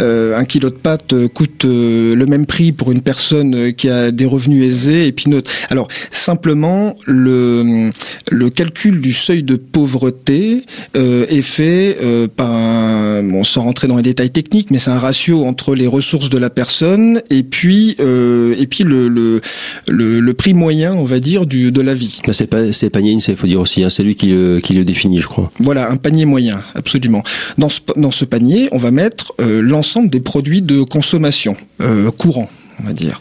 euh, 0.00 0.38
un 0.38 0.44
kilo 0.44 0.70
de 0.70 0.76
pâtes 0.76 1.14
coûte 1.34 1.64
euh, 1.64 2.14
le 2.14 2.26
même 2.26 2.46
prix 2.46 2.70
pour 2.70 2.92
une 2.92 3.00
personne 3.00 3.47
qui 3.76 3.88
a 3.88 4.10
des 4.10 4.24
revenus 4.26 4.64
aisés 4.64 5.06
et 5.06 5.12
puis 5.12 5.30
notre. 5.30 5.50
Alors 5.70 5.88
simplement 6.10 6.94
le 7.06 7.90
le 8.30 8.50
calcul 8.50 9.00
du 9.00 9.12
seuil 9.12 9.42
de 9.42 9.56
pauvreté 9.56 10.64
euh, 10.96 11.26
est 11.28 11.42
fait 11.42 11.98
euh, 12.02 12.28
par 12.28 12.50
un, 12.52 13.22
bon, 13.22 13.44
sans 13.44 13.62
rentrer 13.62 13.88
dans 13.88 13.96
les 13.96 14.02
détails 14.02 14.30
techniques, 14.30 14.70
mais 14.70 14.78
c'est 14.78 14.90
un 14.90 14.98
ratio 14.98 15.44
entre 15.44 15.74
les 15.74 15.86
ressources 15.86 16.30
de 16.30 16.38
la 16.38 16.50
personne 16.50 17.22
et 17.30 17.42
puis 17.42 17.96
euh, 18.00 18.54
et 18.58 18.66
puis 18.66 18.84
le, 18.84 19.08
le 19.08 19.40
le, 19.86 20.20
le 20.20 20.34
prix 20.34 20.54
moyen, 20.54 20.94
on 20.94 21.04
va 21.04 21.20
dire, 21.20 21.46
du 21.46 21.72
de 21.72 21.80
la 21.80 21.94
vie. 21.94 22.20
C'est 22.32 22.46
pas 22.46 22.72
c'est 22.72 22.90
panier, 22.90 23.12
il 23.12 23.36
faut 23.36 23.46
dire 23.46 23.60
aussi, 23.60 23.82
hein, 23.84 23.90
c'est 23.90 24.02
lui 24.02 24.14
qui 24.14 24.26
le, 24.26 24.60
qui 24.60 24.74
le 24.74 24.84
définit, 24.84 25.20
je 25.20 25.26
crois. 25.26 25.50
Voilà, 25.58 25.90
un 25.90 25.96
panier 25.96 26.24
moyen, 26.24 26.62
absolument. 26.74 27.22
Dans 27.56 27.68
ce 27.68 27.80
dans 27.96 28.10
ce 28.10 28.24
panier, 28.24 28.68
on 28.72 28.78
va 28.78 28.90
mettre 28.90 29.32
euh, 29.40 29.60
l'ensemble 29.62 30.10
des 30.10 30.20
produits 30.20 30.62
de 30.62 30.82
consommation 30.82 31.56
euh, 31.80 32.10
courants 32.10 32.50
on 32.80 32.84
va 32.84 32.92
dire. 32.92 33.18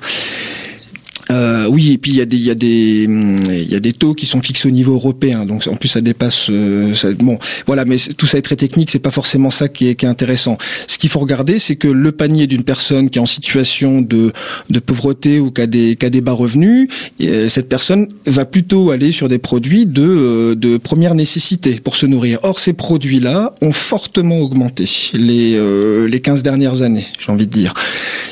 Euh, 1.32 1.68
oui, 1.70 1.94
et 1.94 1.98
puis 1.98 2.12
il 2.12 2.18
y 2.18 2.22
a 2.22 2.26
des 2.26 2.38
il 2.38 2.46
y 2.46 2.52
a 2.52 2.56
des 2.56 3.04
il 3.04 3.72
y 3.72 3.76
a 3.76 3.80
des 3.80 3.94
taux 3.94 4.14
qui 4.14 4.26
sont 4.26 4.42
fixés 4.42 4.68
au 4.68 4.72
niveau 4.72 4.94
européen, 4.94 5.46
donc 5.46 5.68
en 5.68 5.76
plus 5.76 5.90
ça 5.90 6.02
dépasse. 6.02 6.48
Euh, 6.50 6.94
ça, 6.94 7.12
bon, 7.14 7.38
voilà, 7.66 7.86
mais 7.86 7.98
tout 7.98 8.28
ça 8.28 8.38
est 8.38 8.42
très 8.42 8.56
technique, 8.56 8.90
c'est 8.90 9.00
pas 9.00 9.12
forcément 9.12 9.52
ça 9.52 9.68
qui 9.68 9.90
est, 9.90 9.96
qui 9.96 10.06
est 10.06 10.10
intéressant. 10.10 10.58
Ce 10.88 10.98
qu'il 10.98 11.10
faut 11.10 11.20
regarder, 11.20 11.60
c'est 11.60 11.76
que 11.76 11.88
le 11.88 12.12
panier 12.12 12.48
d'une 12.48 12.64
personne 12.64 13.10
qui 13.10 13.20
est 13.20 13.22
en 13.22 13.26
situation 13.26 14.02
de 14.02 14.32
de 14.70 14.80
pauvreté 14.80 15.40
ou 15.40 15.52
qui 15.52 15.62
a 15.62 15.68
des 15.68 15.96
qui 15.96 16.06
a 16.06 16.10
des 16.10 16.22
bas 16.22 16.32
revenus, 16.32 16.88
euh, 17.22 17.50
cette 17.50 17.70
personne 17.70 18.08
va 18.26 18.46
plutôt 18.46 18.92
aller 18.92 19.12
sur 19.12 19.28
des 19.28 19.40
produits 19.40 19.86
de 19.86 20.04
euh, 20.04 20.56
de 20.56 20.78
première 20.78 21.16
nécessité 21.16 21.80
pour 21.84 21.96
se 21.96 22.06
nourrir. 22.06 22.40
Or, 22.44 22.60
ces 22.60 22.74
produits-là 22.74 23.54
ont 23.62 23.74
fortement 23.74 24.40
augmenté 24.40 24.90
les 25.14 25.56
euh, 25.56 26.08
les 26.08 26.22
15 26.22 26.44
dernières 26.44 26.82
années, 26.82 27.08
j'ai 27.20 27.32
envie 27.32 27.48
de 27.48 27.52
dire. 27.52 27.74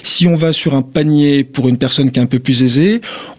Si 0.03 0.27
on 0.27 0.35
va 0.35 0.53
sur 0.53 0.75
un 0.75 0.81
panier 0.81 1.43
pour 1.43 1.67
une 1.67 1.77
personne 1.77 2.11
qui 2.11 2.19
est 2.19 2.23
un 2.23 2.27
peu 2.27 2.39
plus 2.39 2.61
aisée 2.61 2.84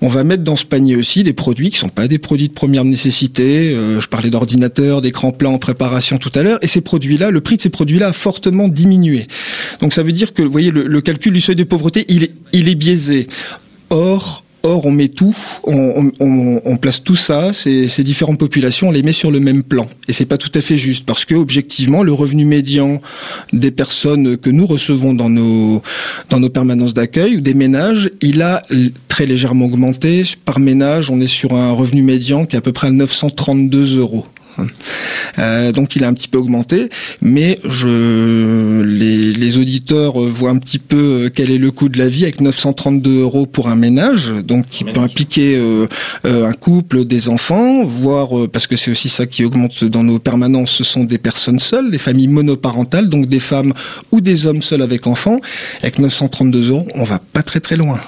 on 0.00 0.09
va 0.09 0.25
mettre 0.25 0.43
dans 0.43 0.57
ce 0.57 0.65
panier 0.65 0.97
aussi 0.97 1.23
des 1.23 1.33
produits 1.33 1.71
qui 1.71 1.79
sont 1.79 1.88
pas 1.88 2.09
des 2.09 2.19
produits 2.19 2.49
de 2.49 2.55
première 2.55 2.85
nécessité. 2.85 3.73
Euh, 3.75 4.00
je 4.00 4.09
parlais 4.09 4.31
d'ordinateurs, 4.31 5.03
d'écran 5.03 5.33
plat 5.33 5.50
en 5.50 5.59
préparation 5.59 6.19
tout 6.19 6.33
à 6.35 6.43
l'heure. 6.43 6.59
Et 6.62 6.67
ces 6.67 6.81
produits-là, 6.81 7.31
le 7.31 7.41
prix 7.41 7.57
de 7.57 7.62
ces 7.62 7.71
produits-là 7.71 8.09
a 8.09 8.12
fortement 8.12 8.69
diminué. 8.69 9.26
Donc 9.81 9.93
ça 9.93 10.03
veut 10.03 10.12
dire 10.12 10.35
que, 10.35 10.43
voyez, 10.43 10.71
le, 10.71 11.00
calcul 11.00 11.33
du 11.33 11.41
seuil 11.41 11.57
de 11.57 11.65
pauvreté, 11.65 12.05
il 12.09 12.69
est 12.69 12.75
biaisé. 12.75 13.26
Or, 13.91 14.46
Or, 14.66 14.85
on 14.85 14.90
met 14.90 15.06
tout, 15.06 15.32
on, 15.62 16.76
place 16.80 17.00
tout 17.04 17.14
ça, 17.14 17.52
ces, 17.52 17.87
ces, 17.87 18.02
différentes 18.02 18.38
populations, 18.38 18.88
on 18.88 18.90
les 18.90 19.04
met 19.04 19.12
sur 19.12 19.30
le 19.30 19.38
même 19.38 19.62
plan. 19.62 19.87
Et 20.08 20.12
c'est 20.12 20.26
pas 20.26 20.38
tout 20.38 20.50
à 20.56 20.61
fait 20.61 20.76
juste 20.76 21.06
parce 21.06 21.25
que 21.25 21.37
objectivement, 21.37 22.02
le 22.02 22.12
revenu 22.12 22.44
médian 22.44 23.00
des 23.52 23.70
personnes 23.70 24.37
que 24.37 24.50
nous 24.50 24.66
recevons 24.66 25.14
dans 25.14 25.30
nos 25.30 25.82
dans 26.30 26.40
nos 26.40 26.50
permanences 26.50 26.94
d'accueil 26.94 27.37
ou 27.37 27.40
des 27.40 27.54
ménages, 27.54 28.11
il 28.20 28.42
a 28.42 28.62
très 29.06 29.26
légèrement 29.26 29.66
augmenté. 29.66 30.25
Par 30.44 30.58
ménage, 30.58 31.11
on 31.11 31.20
est 31.20 31.28
sur 31.28 31.54
un 31.54 31.70
revenu 31.70 32.02
médian 32.02 32.44
qui 32.44 32.56
est 32.56 32.58
à 32.58 32.62
peu 32.62 32.73
près 32.73 32.88
à 32.88 32.90
932 32.90 33.99
euros 34.00 34.25
Euh, 35.38 35.72
donc 35.72 35.96
il 35.96 36.04
a 36.04 36.08
un 36.08 36.14
petit 36.14 36.28
peu 36.28 36.38
augmenté, 36.38 36.88
mais 37.20 37.58
je, 37.64 38.82
les, 38.82 39.32
les 39.32 39.58
auditeurs 39.58 40.18
voient 40.18 40.50
un 40.50 40.58
petit 40.58 40.78
peu 40.78 41.30
quel 41.34 41.50
est 41.50 41.58
le 41.58 41.70
coût 41.70 41.88
de 41.88 41.98
la 41.98 42.08
vie 42.08 42.25
avec 42.25 42.40
932 42.40 43.20
euros 43.20 43.46
pour 43.46 43.68
un 43.68 43.76
ménage, 43.76 44.32
donc 44.44 44.66
qui 44.68 44.84
peut 44.84 45.00
impliquer 45.00 45.56
euh, 45.56 45.86
euh, 46.25 46.46
un 46.46 46.52
couple, 46.52 47.04
des 47.04 47.28
enfants, 47.28 47.84
voire 47.84 48.36
euh, 48.36 48.48
parce 48.48 48.66
que 48.66 48.76
c'est 48.76 48.90
aussi 48.90 49.08
ça 49.08 49.26
qui 49.26 49.44
augmente 49.44 49.84
dans 49.84 50.02
nos 50.02 50.18
permanences, 50.18 50.70
ce 50.70 50.84
sont 50.84 51.04
des 51.04 51.18
personnes 51.18 51.60
seules, 51.60 51.90
des 51.90 51.98
familles 51.98 52.28
monoparentales, 52.28 53.08
donc 53.08 53.26
des 53.26 53.40
femmes 53.40 53.72
ou 54.12 54.20
des 54.20 54.46
hommes 54.46 54.62
seuls 54.62 54.82
avec 54.82 55.06
enfants. 55.06 55.40
Avec 55.82 55.98
932 55.98 56.70
euros, 56.70 56.86
on 56.94 57.04
va 57.04 57.18
pas 57.18 57.42
très 57.42 57.60
très 57.60 57.76
loin. 57.76 58.00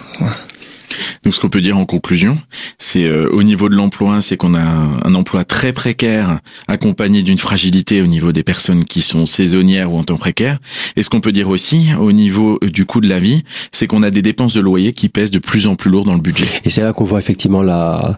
Donc 1.24 1.34
ce 1.34 1.40
qu'on 1.40 1.48
peut 1.48 1.60
dire 1.60 1.76
en 1.76 1.84
conclusion, 1.84 2.38
c'est 2.78 3.04
euh, 3.04 3.28
au 3.30 3.42
niveau 3.42 3.68
de 3.68 3.74
l'emploi, 3.74 4.20
c'est 4.20 4.36
qu'on 4.36 4.54
a 4.54 4.60
un, 4.60 5.14
emploi 5.14 5.44
très 5.44 5.72
précaire 5.72 6.38
accompagné 6.68 7.22
d'une 7.22 7.38
fragilité 7.38 8.02
au 8.02 8.06
niveau 8.06 8.32
des 8.32 8.42
personnes 8.42 8.84
qui 8.84 9.02
sont 9.02 9.26
saisonnières 9.26 9.92
ou 9.92 9.98
en 9.98 10.04
temps 10.04 10.16
précaire. 10.16 10.58
Et 10.96 11.02
ce 11.02 11.10
qu'on 11.10 11.20
peut 11.20 11.32
dire 11.32 11.48
aussi 11.48 11.88
au 12.00 12.12
niveau 12.12 12.58
euh, 12.62 12.68
du 12.68 12.86
coût 12.86 13.00
de 13.00 13.08
la 13.08 13.18
vie, 13.18 13.42
c'est 13.72 13.86
qu'on 13.86 14.02
a 14.02 14.10
des 14.10 14.22
dépenses 14.22 14.54
de 14.54 14.60
loyer 14.60 14.92
qui 14.92 15.08
pèsent 15.08 15.30
de 15.30 15.38
plus 15.38 15.66
en 15.66 15.76
plus 15.76 15.90
lourd 15.90 16.04
dans 16.04 16.14
le 16.14 16.20
budget. 16.20 16.46
Et 16.64 16.70
c'est 16.70 16.82
là 16.82 16.92
qu'on 16.92 17.04
voit 17.04 17.18
effectivement 17.18 17.62
la 17.62 18.16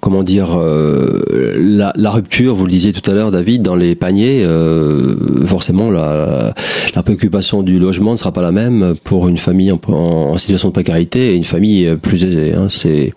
comment 0.00 0.22
dire 0.22 0.58
euh, 0.58 1.22
la, 1.60 2.10
rupture. 2.10 2.54
Vous 2.54 2.64
le 2.64 2.70
disiez 2.70 2.92
tout 2.92 3.08
à 3.10 3.14
l'heure, 3.14 3.30
David, 3.30 3.62
dans 3.62 3.76
les 3.76 3.94
paniers. 3.94 4.42
Euh, 4.44 5.16
forcément, 5.46 5.90
la, 5.90 6.54
la, 6.94 7.02
préoccupation 7.02 7.62
du 7.62 7.78
logement 7.78 8.12
ne 8.12 8.16
sera 8.16 8.32
pas 8.32 8.42
la 8.42 8.52
même 8.52 8.94
pour 9.04 9.28
une 9.28 9.36
famille 9.36 9.72
en, 9.72 9.80
en 9.88 10.36
situation 10.38 10.68
de 10.68 10.72
précarité 10.72 11.32
et 11.32 11.36
une 11.36 11.44
famille 11.44 11.96
plus 12.00 12.19
Hein. 12.24 12.68
C'est 12.68 13.12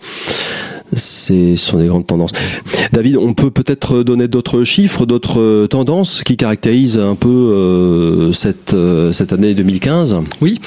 ce 0.96 1.56
sont 1.56 1.80
des 1.80 1.88
grandes 1.88 2.08
tendances. 2.08 2.32
David, 2.92 3.18
on 3.18 3.34
peut 3.34 3.52
peut-être 3.52 4.04
donner 4.04 4.28
d'autres 4.28 4.64
chiffres, 4.64 5.06
d'autres 5.06 5.68
tendances 5.68 6.24
qui 6.24 6.38
caractérisent 6.38 7.00
un 7.00 7.16
peu 7.16 7.30
euh, 7.30 8.34
cette, 8.34 8.74
euh, 8.74 9.12
cette 9.12 9.34
année 9.34 9.54
2015 9.54 10.18
Oui, 10.42 10.60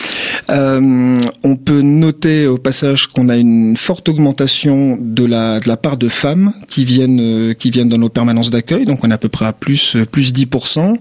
euh, 0.51 1.19
on 1.45 1.57
peut 1.57 1.83
noter 1.83 2.47
au 2.47 2.59
passage 2.59 3.09
qu'on 3.09 3.29
a 3.29 3.37
une 3.37 3.77
forte 3.77 4.09
augmentation 4.09 4.99
de 5.01 5.25
la, 5.25 5.61
de 5.61 5.69
la 5.69 5.77
part 5.77 5.97
de 5.97 6.09
femmes 6.09 6.53
qui 6.69 6.85
viennent, 6.85 7.21
euh, 7.21 7.53
qui 7.53 7.71
viennent 7.71 7.89
dans 7.89 7.99
nos 7.99 8.09
permanences 8.09 8.51
d'accueil, 8.51 8.85
donc 8.85 9.05
on 9.05 9.11
est 9.11 9.15
à 9.15 9.19
peu 9.19 9.29
près 9.29 9.47
à 9.47 9.53
plus, 9.53 9.97
plus 10.11 10.33
10%. 10.33 10.97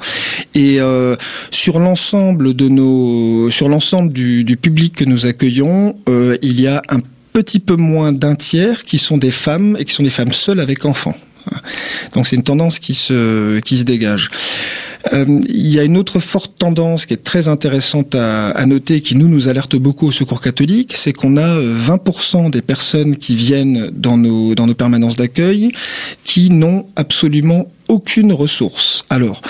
Et 0.56 0.80
euh, 0.80 1.16
sur 1.52 1.80
l'ensemble 1.80 2.54
de 2.54 2.70
nos, 2.70 3.50
sur 3.50 3.70
l'ensemble 3.70 4.12
du, 4.12 4.44
du 4.44 4.58
public 4.58 4.96
que 4.96 5.06
nous 5.06 5.26
accueillons, 5.26 5.96
il 6.42 6.62
y 6.62 6.68
a 6.68 6.82
un 6.90 7.00
petit 7.36 7.60
peu 7.60 7.76
moins 7.76 8.14
d'un 8.14 8.34
tiers 8.34 8.84
qui 8.84 8.98
sont 8.98 9.18
des 9.18 9.30
femmes 9.30 9.76
et 9.78 9.84
qui 9.84 9.94
sont 9.94 10.04
des 10.04 10.10
femmes 10.10 10.32
seules 10.32 10.62
avec 10.62 10.86
enfants. 10.86 11.18
Donc 12.14 12.28
c'est 12.28 12.38
une 12.38 12.44
tendance 12.44 12.80
qui 12.80 12.94
se, 12.94 13.60
qui 13.60 13.78
se 13.78 13.84
dégage. 13.84 14.32
Euh, 15.14 15.26
il 15.48 15.68
y 15.68 15.78
a 15.78 15.84
une 15.84 15.98
autre 15.98 16.20
forte 16.20 16.54
tendance 16.58 17.06
qui 17.06 17.14
est 17.14 17.24
très 17.24 17.50
intéressante 17.50 18.16
à, 18.16 18.52
à 18.52 18.66
noter, 18.66 19.02
qui 19.02 19.16
nous 19.16 19.28
nous 19.28 19.50
alerte 19.50 19.76
beaucoup 19.76 20.08
au 20.08 20.12
Secours 20.12 20.42
catholique, 20.42 20.96
c'est 20.98 21.12
qu'on 21.12 21.36
a 21.36 21.60
20% 21.60 22.50
des 22.50 22.62
personnes 22.62 23.18
qui 23.18 23.36
viennent 23.36 23.92
dans 23.94 24.18
nos 24.18 24.56
dans 24.56 24.66
nos 24.66 24.74
permanences 24.74 25.18
d'accueil 25.18 25.72
qui 26.24 26.50
n'ont 26.50 26.88
absolument 26.96 27.68
aucune 27.90 28.32
ressource. 28.32 29.04
Alors, 29.10 29.42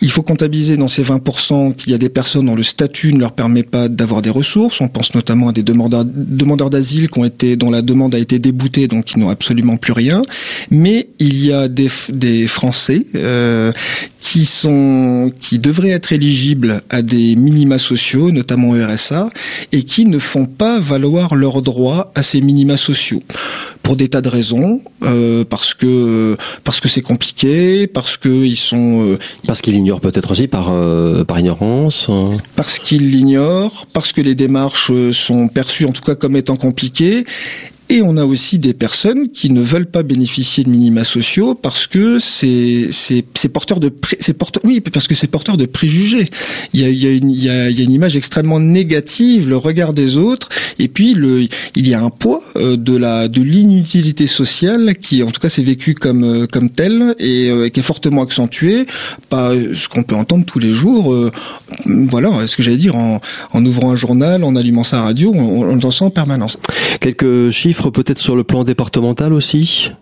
il 0.00 0.10
faut 0.10 0.22
comptabiliser 0.22 0.76
dans 0.76 0.88
ces 0.88 1.02
20% 1.02 1.74
qu'il 1.74 1.92
y 1.92 1.94
a 1.94 1.98
des 1.98 2.08
personnes 2.08 2.46
dont 2.46 2.54
le 2.54 2.62
statut 2.62 3.12
ne 3.12 3.20
leur 3.20 3.32
permet 3.32 3.62
pas 3.62 3.88
d'avoir 3.88 4.22
des 4.22 4.30
ressources. 4.30 4.80
On 4.80 4.88
pense 4.88 5.14
notamment 5.14 5.48
à 5.48 5.52
des 5.52 5.62
demandeurs, 5.62 6.70
d'asile 6.70 7.08
qui 7.10 7.18
ont 7.18 7.24
été, 7.24 7.56
dont 7.56 7.70
la 7.70 7.82
demande 7.82 8.14
a 8.14 8.18
été 8.18 8.38
déboutée, 8.38 8.86
donc 8.86 9.06
qui 9.06 9.18
n'ont 9.18 9.30
absolument 9.30 9.76
plus 9.76 9.92
rien. 9.92 10.22
Mais 10.70 11.08
il 11.18 11.44
y 11.44 11.52
a 11.52 11.68
des, 11.68 11.88
des 12.10 12.46
Français 12.46 13.04
euh, 13.14 13.72
qui 14.20 14.44
sont, 14.44 15.32
qui 15.40 15.58
devraient 15.58 15.90
être 15.90 16.12
éligibles 16.12 16.82
à 16.90 17.02
des 17.02 17.36
minima 17.36 17.78
sociaux, 17.78 18.30
notamment 18.30 18.70
au 18.70 18.74
RSA, 18.74 19.30
et 19.72 19.82
qui 19.82 20.04
ne 20.04 20.18
font 20.18 20.46
pas 20.46 20.78
valoir 20.80 21.34
leurs 21.34 21.62
droits 21.62 22.12
à 22.14 22.22
ces 22.22 22.40
minima 22.40 22.76
sociaux 22.76 23.22
pour 23.88 23.96
des 23.96 24.08
tas 24.08 24.20
de 24.20 24.28
raisons, 24.28 24.82
euh, 25.02 25.44
parce 25.48 25.72
que 25.72 26.36
parce 26.62 26.78
que 26.78 26.90
c'est 26.90 27.00
compliqué, 27.00 27.86
parce 27.86 28.18
que 28.18 28.28
ils 28.28 28.58
sont 28.58 29.02
euh, 29.02 29.18
parce 29.46 29.62
qu'ils 29.62 29.72
l'ignorent 29.72 30.02
peut-être 30.02 30.30
aussi 30.30 30.46
par 30.46 30.68
euh, 30.70 31.24
par 31.24 31.40
ignorance, 31.40 32.10
hein. 32.10 32.36
parce 32.54 32.78
qu'ils 32.78 33.10
l'ignorent, 33.10 33.86
parce 33.94 34.12
que 34.12 34.20
les 34.20 34.34
démarches 34.34 34.92
sont 35.12 35.48
perçues 35.48 35.86
en 35.86 35.92
tout 35.92 36.02
cas 36.02 36.14
comme 36.16 36.36
étant 36.36 36.56
compliquées 36.56 37.24
et 37.90 38.02
on 38.02 38.16
a 38.18 38.24
aussi 38.24 38.58
des 38.58 38.74
personnes 38.74 39.28
qui 39.28 39.50
ne 39.50 39.62
veulent 39.62 39.86
pas 39.90 40.02
bénéficier 40.02 40.62
de 40.62 40.68
minima 40.68 41.04
sociaux 41.04 41.54
parce 41.54 41.86
que 41.86 42.18
c'est 42.18 42.90
c'est 42.92 43.48
porteur 43.48 43.80
de 43.80 43.90
c'est 44.18 44.34
porteur 44.34 44.62
oui 44.64 44.80
parce 44.80 45.08
que 45.08 45.14
c'est 45.14 45.26
porteur 45.26 45.56
de 45.56 45.64
préjugés. 45.64 46.26
Il 46.74 46.80
y 46.80 46.84
a 46.84 46.88
il 46.88 47.02
y 47.02 47.06
a 47.06 47.10
une 47.10 47.30
il 47.30 47.42
y 47.42 47.48
a, 47.48 47.70
y 47.70 47.80
a 47.80 47.84
une 47.84 47.92
image 47.92 48.16
extrêmement 48.16 48.60
négative, 48.60 49.48
le 49.48 49.56
regard 49.56 49.94
des 49.94 50.16
autres 50.16 50.50
et 50.78 50.88
puis 50.88 51.14
le 51.14 51.46
il 51.76 51.88
y 51.88 51.94
a 51.94 52.02
un 52.02 52.10
poids 52.10 52.42
euh, 52.56 52.76
de 52.76 52.96
la 52.96 53.28
de 53.28 53.40
l'inutilité 53.40 54.26
sociale 54.26 54.94
qui 54.96 55.22
en 55.22 55.30
tout 55.30 55.40
cas 55.40 55.48
c'est 55.48 55.62
vécu 55.62 55.94
comme 55.94 56.24
euh, 56.24 56.46
comme 56.46 56.68
tel 56.68 57.14
et 57.18 57.50
euh, 57.50 57.68
qui 57.70 57.80
est 57.80 57.82
fortement 57.82 58.22
accentué 58.22 58.86
par 59.30 59.52
ce 59.52 59.88
qu'on 59.88 60.02
peut 60.02 60.14
entendre 60.14 60.44
tous 60.44 60.58
les 60.58 60.72
jours 60.72 61.14
voilà 61.86 62.46
ce 62.46 62.56
que 62.56 62.62
j'allais 62.62 62.76
dire 62.76 62.96
en, 62.96 63.20
en 63.52 63.64
ouvrant 63.64 63.92
un 63.92 63.96
journal 63.96 64.44
en 64.44 64.56
allumant 64.56 64.84
sa 64.84 65.02
radio 65.02 65.32
on, 65.34 65.62
on 65.62 65.74
entend 65.74 65.90
ça 65.90 66.04
en 66.04 66.10
permanence. 66.10 66.58
Quelques 67.00 67.50
chiffres 67.50 67.77
peut-être 67.92 68.18
sur 68.18 68.36
le 68.36 68.44
plan 68.44 68.64
départemental 68.64 69.32
aussi? 69.32 69.92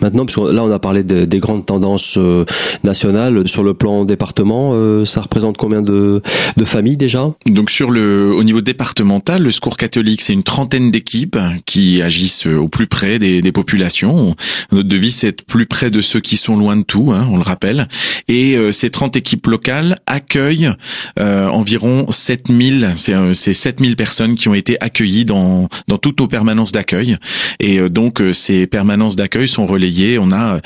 Maintenant, 0.00 0.26
là, 0.50 0.64
on 0.64 0.70
a 0.70 0.78
parlé 0.78 1.04
de, 1.04 1.24
des 1.24 1.38
grandes 1.38 1.66
tendances 1.66 2.16
euh, 2.16 2.44
nationales. 2.84 3.46
Sur 3.48 3.62
le 3.62 3.74
plan 3.74 4.04
département, 4.04 4.72
euh, 4.74 5.04
ça 5.04 5.20
représente 5.20 5.56
combien 5.56 5.82
de, 5.82 6.22
familles 6.64 6.96
déjà? 6.96 7.32
Donc, 7.46 7.70
sur 7.70 7.90
le, 7.90 8.32
au 8.32 8.42
niveau 8.42 8.60
départemental, 8.60 9.42
le 9.42 9.50
Secours 9.50 9.76
catholique, 9.76 10.22
c'est 10.22 10.32
une 10.32 10.42
trentaine 10.42 10.90
d'équipes 10.90 11.38
qui 11.64 12.02
agissent 12.02 12.46
au 12.46 12.68
plus 12.68 12.86
près 12.86 13.18
des, 13.18 13.52
populations. 13.52 14.34
Notre 14.72 14.88
devise, 14.88 15.16
c'est 15.16 15.28
être 15.28 15.44
plus 15.44 15.66
près 15.66 15.90
de 15.90 16.00
ceux 16.00 16.20
qui 16.20 16.36
sont 16.36 16.56
loin 16.56 16.76
de 16.76 16.82
tout, 16.82 17.12
hein, 17.14 17.26
on 17.30 17.36
le 17.36 17.42
rappelle. 17.42 17.88
Et 18.28 18.56
euh, 18.56 18.72
ces 18.72 18.90
30 18.90 19.16
équipes 19.16 19.46
locales 19.46 19.98
accueillent 20.06 20.70
euh, 21.18 21.48
environ 21.48 22.06
7000, 22.10 22.94
c'est 22.96 23.52
7000 23.52 23.96
personnes 23.96 24.34
qui 24.34 24.48
ont 24.48 24.54
été 24.54 24.76
accueillies 24.80 25.24
dans, 25.24 25.68
dans 25.88 25.98
toutes 25.98 26.20
nos 26.20 26.28
permanences 26.28 26.72
d'accueil. 26.72 27.16
Et 27.60 27.88
donc, 27.88 28.22
ces 28.32 28.66
permanences 28.66 29.16
d'accueil 29.16 29.48
sont 29.48 29.65
relayés. 29.66 30.18
On 30.18 30.32
a 30.32 30.60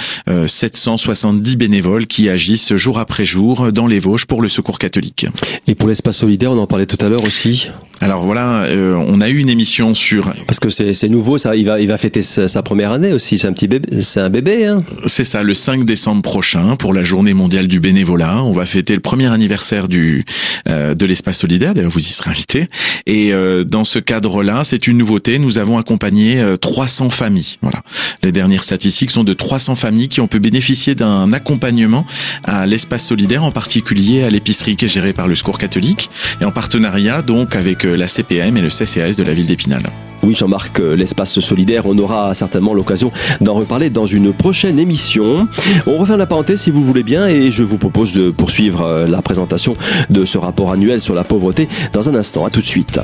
770 0.46 1.52
euh, 1.52 1.56
bénévoles 1.56 2.06
qui 2.06 2.28
agissent 2.28 2.74
jour 2.76 2.98
après 2.98 3.24
jour 3.24 3.72
dans 3.72 3.86
les 3.86 3.98
Vosges 3.98 4.26
pour 4.26 4.42
le 4.42 4.48
Secours 4.48 4.78
catholique. 4.78 5.26
Et 5.66 5.74
pour 5.74 5.88
l'espace 5.88 6.18
solidaire, 6.18 6.52
on 6.52 6.58
en 6.58 6.66
parlait 6.66 6.86
tout 6.86 6.98
à 7.04 7.08
l'heure 7.08 7.24
aussi. 7.24 7.68
Alors 8.02 8.22
voilà, 8.22 8.62
euh, 8.62 8.94
on 8.94 9.20
a 9.20 9.28
eu 9.28 9.38
une 9.38 9.50
émission 9.50 9.92
sur. 9.92 10.32
Parce 10.46 10.58
que 10.58 10.70
c'est 10.70 11.08
nouveau, 11.08 11.36
ça. 11.36 11.54
Il 11.54 11.66
va, 11.66 11.80
il 11.80 11.86
va 11.86 11.98
fêter 11.98 12.22
sa, 12.22 12.62
première 12.62 12.92
année 12.92 13.12
aussi. 13.12 13.36
C'est 13.36 13.46
un 13.46 13.52
petit 13.52 13.68
bébé, 13.68 14.00
c'est 14.00 14.20
un 14.20 14.30
bébé. 14.30 14.64
Hein 14.64 14.78
c'est 15.06 15.24
ça, 15.24 15.42
le 15.42 15.52
5 15.52 15.84
décembre 15.84 16.22
prochain 16.22 16.76
pour 16.76 16.94
la 16.94 17.02
Journée 17.02 17.34
mondiale 17.34 17.68
du 17.68 17.78
bénévolat. 17.78 18.42
On 18.42 18.52
va 18.52 18.64
fêter 18.64 18.94
le 18.94 19.00
premier 19.00 19.30
anniversaire 19.30 19.86
du 19.86 20.24
euh, 20.66 20.94
de 20.94 21.04
l'espace 21.04 21.38
solidaire. 21.38 21.74
D'ailleurs, 21.74 21.90
vous 21.90 22.00
y 22.00 22.04
serez 22.04 22.30
invité. 22.30 22.68
Et 23.06 23.34
euh, 23.34 23.64
dans 23.64 23.84
ce 23.84 23.98
cadre-là, 23.98 24.64
c'est 24.64 24.86
une 24.86 24.96
nouveauté. 24.96 25.38
Nous 25.38 25.58
avons 25.58 25.76
accompagné 25.76 26.42
300 26.58 27.10
familles. 27.10 27.58
Voilà, 27.60 27.82
les 28.22 28.32
dernières 28.32 28.64
statistiques 28.64 28.89
sont 28.90 29.24
de 29.24 29.32
300 29.32 29.74
familles 29.74 30.08
qui 30.08 30.20
ont 30.20 30.28
pu 30.28 30.40
bénéficier 30.40 30.94
d'un 30.94 31.32
accompagnement 31.32 32.04
à 32.44 32.66
l'espace 32.66 33.06
solidaire, 33.06 33.44
en 33.44 33.52
particulier 33.52 34.22
à 34.22 34.30
l'épicerie 34.30 34.76
qui 34.76 34.84
est 34.84 34.88
gérée 34.88 35.12
par 35.12 35.28
le 35.28 35.34
Secours 35.34 35.58
catholique 35.58 36.10
et 36.40 36.44
en 36.44 36.52
partenariat 36.52 37.22
donc 37.22 37.56
avec 37.56 37.84
la 37.84 38.08
CPM 38.08 38.56
et 38.56 38.60
le 38.60 38.68
CCAS 38.68 39.16
de 39.16 39.22
la 39.22 39.32
ville 39.32 39.46
d'Épinal. 39.46 39.82
Oui, 40.22 40.34
Jean-Marc, 40.34 40.80
euh, 40.80 40.96
l'espace 40.96 41.38
solidaire, 41.40 41.86
on 41.86 41.96
aura 41.96 42.34
certainement 42.34 42.74
l'occasion 42.74 43.10
d'en 43.40 43.54
reparler 43.54 43.88
dans 43.88 44.04
une 44.04 44.32
prochaine 44.34 44.78
émission. 44.78 45.48
On 45.86 45.96
refait 45.96 46.16
la 46.16 46.26
parenthèse 46.26 46.60
si 46.60 46.70
vous 46.70 46.84
voulez 46.84 47.02
bien 47.02 47.26
et 47.26 47.50
je 47.50 47.62
vous 47.62 47.78
propose 47.78 48.12
de 48.12 48.30
poursuivre 48.30 48.82
euh, 48.82 49.06
la 49.06 49.22
présentation 49.22 49.76
de 50.10 50.24
ce 50.26 50.36
rapport 50.36 50.72
annuel 50.72 51.00
sur 51.00 51.14
la 51.14 51.24
pauvreté 51.24 51.68
dans 51.92 52.08
un 52.10 52.14
instant. 52.14 52.44
À 52.44 52.50
tout 52.50 52.60
de 52.60 52.66
suite. 52.66 53.00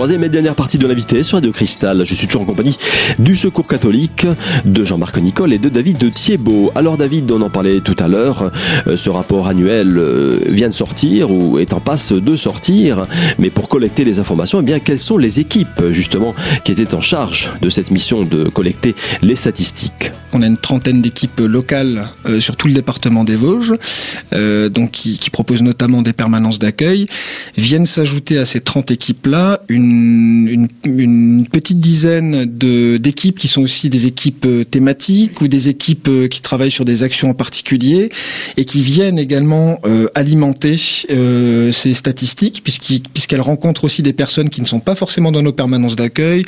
Troisième 0.00 0.24
et 0.24 0.30
dernière 0.30 0.54
partie 0.54 0.78
de 0.78 0.86
l'invité 0.86 1.22
sur 1.22 1.36
Radio 1.36 1.52
Cristal. 1.52 2.06
Je 2.06 2.14
suis 2.14 2.26
toujours 2.26 2.40
en 2.40 2.46
compagnie 2.46 2.74
du 3.18 3.36
Secours 3.36 3.66
catholique, 3.66 4.26
de 4.64 4.82
Jean-Marc 4.82 5.18
Nicole 5.18 5.52
et 5.52 5.58
de 5.58 5.68
David 5.68 6.14
Thiebaud. 6.14 6.72
Alors 6.74 6.96
David, 6.96 7.30
on 7.30 7.42
en 7.42 7.50
parlait 7.50 7.82
tout 7.82 7.96
à 7.98 8.08
l'heure, 8.08 8.50
euh, 8.86 8.96
ce 8.96 9.10
rapport 9.10 9.46
annuel 9.46 9.98
euh, 9.98 10.38
vient 10.46 10.68
de 10.68 10.72
sortir 10.72 11.30
ou 11.30 11.58
est 11.58 11.74
en 11.74 11.80
passe 11.80 12.12
de 12.14 12.34
sortir. 12.34 13.04
Mais 13.38 13.50
pour 13.50 13.68
collecter 13.68 14.04
les 14.04 14.18
informations, 14.20 14.60
eh 14.60 14.62
bien, 14.62 14.78
quelles 14.78 14.98
sont 14.98 15.18
les 15.18 15.38
équipes 15.38 15.90
justement 15.90 16.34
qui 16.64 16.72
étaient 16.72 16.94
en 16.94 17.02
charge 17.02 17.50
de 17.60 17.68
cette 17.68 17.90
mission 17.90 18.24
de 18.24 18.48
collecter 18.48 18.94
les 19.20 19.36
statistiques? 19.36 20.12
On 20.32 20.40
a 20.40 20.46
une 20.46 20.56
trentaine 20.56 21.02
d'équipes 21.02 21.40
locales 21.40 22.08
euh, 22.24 22.40
sur 22.40 22.56
tout 22.56 22.68
le 22.68 22.72
département 22.72 23.24
des 23.24 23.36
Vosges, 23.36 23.74
donc 24.32 24.92
qui, 24.92 25.18
qui 25.18 25.28
proposent 25.28 25.62
notamment 25.62 26.00
des 26.00 26.14
permanences 26.14 26.58
d'accueil. 26.58 27.06
Viennent 27.58 27.84
s'ajouter 27.84 28.38
à 28.38 28.46
ces 28.46 28.60
30 28.60 28.92
équipes-là 28.92 29.60
une, 29.68 29.89
une, 29.90 31.46
petite 31.50 31.80
dizaine 31.80 32.44
de 32.44 32.96
d'équipes 32.96 33.38
qui 33.38 33.48
sont 33.48 33.62
aussi 33.62 33.90
des 33.90 34.06
équipes 34.06 34.46
euh, 34.46 34.64
thématiques 34.64 35.40
ou 35.40 35.48
des 35.48 35.68
équipes 35.68 36.08
euh, 36.08 36.28
qui 36.28 36.40
travaillent 36.40 36.70
sur 36.70 36.84
des 36.84 37.02
actions 37.02 37.30
en 37.30 37.34
particulier 37.34 38.10
et 38.56 38.64
qui 38.64 38.82
viennent 38.82 39.18
également 39.18 39.78
euh, 39.84 40.08
alimenter 40.14 40.76
ces 40.78 41.94
statistiques 41.94 42.62
puisqu'elles 42.64 43.40
rencontrent 43.40 43.84
aussi 43.84 44.02
des 44.02 44.12
personnes 44.12 44.48
qui 44.48 44.60
ne 44.60 44.66
sont 44.66 44.80
pas 44.80 44.94
forcément 44.94 45.32
dans 45.32 45.42
nos 45.42 45.52
permanences 45.52 45.96
d'accueil. 45.96 46.44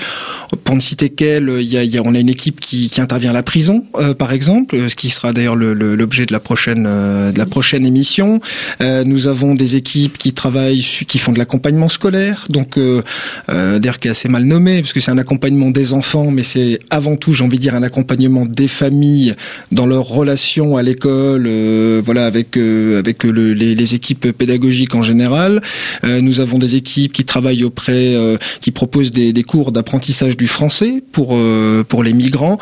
Pour 0.64 0.74
ne 0.74 0.80
citer 0.80 1.10
qu'elles, 1.10 1.50
il 1.60 1.68
y 1.68 1.76
a, 1.76 1.84
y 1.84 1.98
a, 1.98 2.02
on 2.04 2.14
a 2.14 2.18
une 2.18 2.28
équipe 2.28 2.60
qui, 2.60 2.88
qui 2.88 3.00
intervient 3.00 3.30
à 3.30 3.34
la 3.34 3.42
prison, 3.42 3.84
par 4.18 4.32
exemple, 4.32 4.76
ce 4.88 4.94
qui 4.94 5.10
sera 5.10 5.32
d'ailleurs 5.32 5.56
l'objet 5.56 6.26
de 6.26 6.32
la 6.32 6.40
prochaine 6.40 6.84
de 6.84 7.38
la 7.38 7.46
prochaine 7.46 7.86
émission. 7.86 8.40
nous 8.80 9.26
avons 9.26 9.54
des 9.54 9.76
équipes 9.76 10.18
qui 10.18 10.32
travaillent, 10.32 10.84
qui 11.08 11.18
font 11.18 11.32
de 11.32 11.38
l'accompagnement 11.38 11.88
scolaire, 11.88 12.46
donc 12.48 12.76
euh, 12.78 13.02
d'ailleurs 13.48 13.98
qui 13.98 14.08
est 14.08 14.10
assez 14.10 14.28
mal 14.28 14.44
nommé, 14.44 14.80
parce 14.80 14.92
que 14.92 15.00
c'est 15.00 15.10
un 15.10 15.18
accompagnement 15.18 15.70
des 15.70 15.92
enfants, 15.92 16.30
mais 16.30 16.42
c'est 16.42 16.78
avant 16.90 17.16
tout, 17.16 17.32
j'ai 17.32 17.44
envie 17.44 17.56
de 17.56 17.62
dire, 17.62 17.74
un 17.74 17.82
accompagnement 17.82 18.46
des 18.46 18.68
familles 18.68 19.34
dans 19.70 19.86
leur 19.86 20.04
relation 20.04 20.76
à 20.76 20.82
l'école, 20.82 21.46
euh, 21.46 22.02
voilà, 22.04 22.26
avec 22.26 22.56
euh, 22.56 22.98
avec 22.98 23.24
le, 23.24 23.52
les, 23.52 23.74
les, 23.74 23.94
équipes 23.94 24.32
pédagogiques 24.32 24.94
en 24.94 25.02
général. 25.02 25.60
Euh, 26.04 26.20
nous 26.20 26.40
avons 26.40 26.58
des 26.58 26.76
équipes 26.76 27.12
qui 27.12 27.24
travaillent 27.24 27.64
auprès, 27.64 28.14
qui 28.60 28.70
proposent 28.70 29.10
des, 29.10 29.32
des 29.32 29.42
cours 29.42 29.72
d'apprentissage 29.72 30.36
du 30.42 30.48
français 30.48 31.04
pour 31.12 31.38
pour 31.88 32.02
les 32.02 32.12
migrants. 32.12 32.58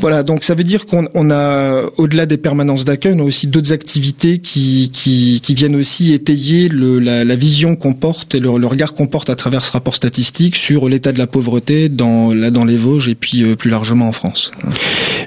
Voilà, 0.00 0.22
donc 0.22 0.44
ça 0.44 0.54
veut 0.54 0.64
dire 0.64 0.86
qu'on 0.86 1.08
on 1.14 1.30
a, 1.30 1.82
au-delà 1.96 2.26
des 2.26 2.36
permanences 2.36 2.84
d'accueil, 2.84 3.14
on 3.16 3.20
a 3.20 3.24
aussi 3.24 3.46
d'autres 3.46 3.72
activités 3.72 4.38
qui, 4.38 4.90
qui, 4.92 5.40
qui 5.42 5.54
viennent 5.54 5.76
aussi 5.76 6.12
étayer 6.12 6.68
le, 6.68 6.98
la, 6.98 7.24
la 7.24 7.36
vision 7.36 7.76
qu'on 7.76 7.92
porte 7.92 8.34
et 8.34 8.40
le, 8.40 8.56
le 8.56 8.66
regard 8.66 8.94
qu'on 8.94 9.06
porte 9.06 9.30
à 9.30 9.36
travers 9.36 9.64
ce 9.64 9.72
rapport 9.72 9.94
statistique 9.94 10.56
sur 10.56 10.88
l'état 10.88 11.12
de 11.12 11.18
la 11.18 11.26
pauvreté 11.26 11.88
dans, 11.88 12.32
là, 12.32 12.50
dans 12.50 12.64
les 12.64 12.76
Vosges 12.76 13.08
et 13.08 13.14
puis 13.14 13.42
euh, 13.42 13.56
plus 13.56 13.70
largement 13.70 14.08
en 14.08 14.12
France. 14.12 14.52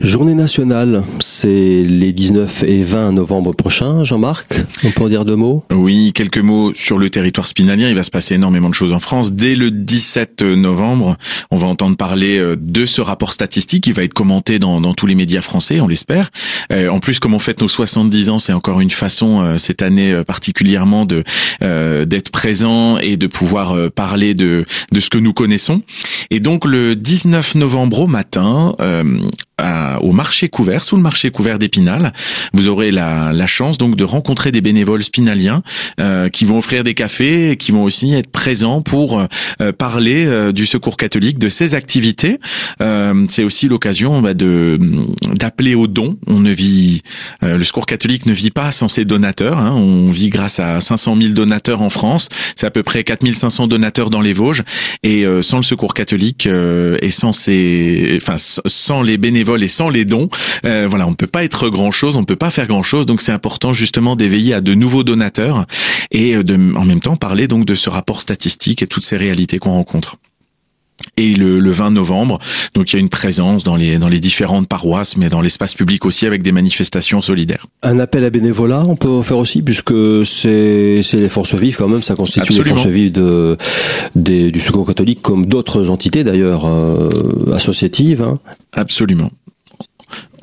Journée 0.02 0.36
nationale, 0.36 1.04
c'est 1.20 1.48
les 1.48 2.14
19 2.14 2.64
et 2.64 2.82
20 2.84 3.14
novembre 3.14 3.54
prochains. 3.54 4.04
Jean-Marc, 4.04 4.64
on 4.84 4.92
peut 4.92 5.04
en 5.04 5.10
dire 5.10 5.26
deux 5.26 5.36
mots? 5.36 5.64
Oui, 5.72 6.12
quelques 6.14 6.40
mots 6.40 6.74
sur 6.76 6.98
le 6.98 7.10
territoire 7.10 7.48
spinalien. 7.48 7.90
Il 7.90 7.96
va 7.96 8.04
se 8.04 8.12
passer 8.12 8.36
énormément 8.36 8.70
de 8.70 8.76
choses 8.76 8.94
en 8.94 9.00
France. 9.00 9.34
Dès 9.34 9.56
le 9.56 9.72
17 9.72 10.42
novembre, 10.42 11.18
on 11.52 11.58
va 11.58 11.68
entendre 11.68 11.98
parler 11.98 12.38
euh, 12.38 12.56
de 12.60 12.86
ce 12.86 13.02
rapport 13.02 13.34
statistique 13.34 13.84
qui 13.84 13.92
va 13.92 14.04
être 14.04 14.14
commenté 14.14 14.60
dans, 14.60 14.94
tous 14.94 15.08
les 15.08 15.16
médias 15.16 15.42
français, 15.42 15.80
on 15.80 15.88
l'espère. 15.88 16.30
Euh, 16.72 16.90
en 16.90 17.00
plus, 17.00 17.20
comme 17.20 17.34
on 17.34 17.40
fête 17.40 17.62
nos 17.62 17.68
70 17.68 18.30
ans, 18.30 18.40
c'est 18.40 18.54
encore 18.54 18.82
une 18.82 18.92
façon 18.92 19.58
cette 19.58 19.82
année 19.82 20.24
particulièrement 20.26 21.06
de 21.06 21.24
d'être 22.06 22.30
présent 22.32 22.98
et 22.98 23.18
de 23.18 23.28
pouvoir 23.28 23.92
parler 23.92 24.34
de, 24.34 24.66
de 24.92 25.00
ce 25.00 25.10
que 25.10 25.18
nous 25.18 25.34
connaissons. 25.34 25.82
Et 26.30 26.40
donc 26.40 26.66
le 26.66 26.96
19 26.96 27.56
novembre 27.56 28.02
au 28.02 28.08
matin, 28.08 28.76
euh, 29.62 29.98
au 30.00 30.12
marché 30.12 30.50
couvert, 30.50 30.84
sous 30.84 30.96
le 30.96 31.02
marché 31.04 31.30
couvert 31.30 31.60
d'Épinal. 31.60 32.12
Vous 32.54 32.70
aurez 32.70 32.90
la, 32.90 33.34
la, 33.34 33.46
chance 33.46 33.78
donc 33.78 33.96
de 33.96 34.04
rencontrer 34.04 34.52
des 34.52 34.62
bénévoles 34.62 35.04
spinaliens 35.04 35.62
euh, 36.00 36.30
qui 36.30 36.44
vont 36.44 36.58
offrir 36.58 36.84
des 36.84 36.96
cafés 36.96 37.52
et 37.52 37.58
qui 37.58 37.72
vont 37.72 37.84
aussi 37.84 38.16
être 38.16 38.32
présents 38.32 38.82
pour 38.82 39.20
euh, 39.62 39.72
parler 39.72 40.26
euh, 40.26 40.52
du 40.52 40.66
Secours 40.66 40.98
catholique, 40.98 41.38
de 41.38 41.50
ses 41.50 41.76
activités. 41.76 42.40
Euh, 42.82 43.26
c'est 43.30 43.44
aussi 43.44 43.68
l'occasion 43.68 44.22
bah, 44.22 44.34
de 44.34 44.80
d'appeler 45.36 45.76
aux 45.76 45.88
dons. 45.88 46.18
On 46.26 46.40
ne 46.40 46.52
vit, 46.52 47.04
euh, 47.44 47.58
le 47.58 47.64
Secours 47.64 47.86
catholique 47.86 48.26
ne 48.26 48.34
vit 48.34 48.50
pas 48.50 48.72
sans 48.72 48.88
ses 48.88 49.06
donateurs. 49.06 49.60
Hein. 49.60 49.74
On 49.76 50.10
vit 50.10 50.30
grâce 50.30 50.60
à 50.60 50.82
500 50.82 51.16
000 51.16 51.34
donateurs 51.34 51.82
en 51.82 51.92
France. 51.92 52.30
C'est 52.56 52.66
à 52.66 52.72
peu 52.72 52.82
près 52.82 53.04
4500 53.04 53.68
donateurs 53.68 54.10
dans 54.10 54.22
les 54.22 54.34
Vosges. 54.34 54.64
Et 55.04 55.26
sans 55.42 55.58
le 55.58 55.64
Secours 55.64 55.94
catholique 55.94 56.48
et 56.48 57.10
sans 57.12 57.34
ses, 57.34 58.18
enfin 58.22 58.36
sans 58.38 59.02
les 59.02 59.18
bénévoles 59.18 59.43
et 59.44 59.68
sans 59.68 59.90
les 59.90 60.06
dons, 60.06 60.30
euh, 60.66 60.88
voilà, 60.90 61.06
on 61.08 61.12
ne 61.12 61.16
peut 61.16 61.28
pas 61.28 61.44
être 61.44 61.70
grand 61.70 61.92
chose, 61.92 62.16
on 62.16 62.22
ne 62.22 62.26
peut 62.26 62.36
pas 62.36 62.50
faire 62.50 62.68
grand 62.68 62.84
chose. 62.84 63.06
Donc 63.06 63.22
c'est 63.22 63.32
important 63.32 63.74
justement 63.74 64.16
d'éveiller 64.16 64.54
à 64.54 64.62
de 64.62 64.74
nouveaux 64.74 65.04
donateurs 65.04 65.66
et 66.12 66.36
euh, 66.36 66.44
de, 66.44 66.56
en 66.76 66.86
même 66.86 67.00
temps 67.00 67.16
parler 67.16 67.48
donc 67.48 67.66
de 67.66 67.76
ce 67.76 67.90
rapport 67.90 68.22
statistique 68.22 68.82
et 68.82 68.88
toutes 68.88 69.06
ces 69.06 69.18
réalités 69.18 69.60
qu'on 69.60 69.72
rencontre 69.72 70.18
et 71.18 71.34
le, 71.34 71.60
le, 71.60 71.72
20 71.72 71.92
novembre. 71.92 72.40
Donc 72.74 72.92
il 72.92 72.96
y 72.96 72.98
a 72.98 73.00
une 73.00 73.10
présence 73.10 73.64
dans 73.64 73.76
les 73.76 73.98
dans 73.98 74.08
les 74.08 74.20
différentes 74.20 74.68
paroisses, 74.68 75.18
mais 75.18 75.30
dans 75.30 75.42
l'espace 75.42 75.74
public 75.74 76.06
aussi 76.06 76.26
avec 76.26 76.44
des 76.44 76.52
manifestations 76.52 77.22
solidaires. 77.22 77.68
Un 77.82 78.00
appel 78.00 78.24
à 78.26 78.30
bénévolat, 78.30 78.84
on 78.88 78.96
peut 78.96 79.22
faire 79.22 79.38
aussi 79.38 79.62
puisque 79.62 79.94
c'est 80.26 81.02
c'est 81.04 81.18
les 81.18 81.30
forces 81.30 81.56
vives 81.56 81.78
quand 81.78 81.88
même, 81.88 82.04
ça 82.04 82.16
constitue 82.16 82.42
Absolument. 82.42 82.64
les 82.64 82.82
forces 82.82 82.88
vives 82.88 83.12
de 83.12 83.58
des, 84.16 84.52
du 84.52 84.60
Secours 84.60 84.88
catholique 84.88 85.22
comme 85.22 85.46
d'autres 85.46 85.90
entités 85.90 86.24
d'ailleurs 86.24 86.66
euh, 86.66 87.10
associatives. 87.54 88.22
Hein. 88.22 88.40
Absolument 88.74 89.30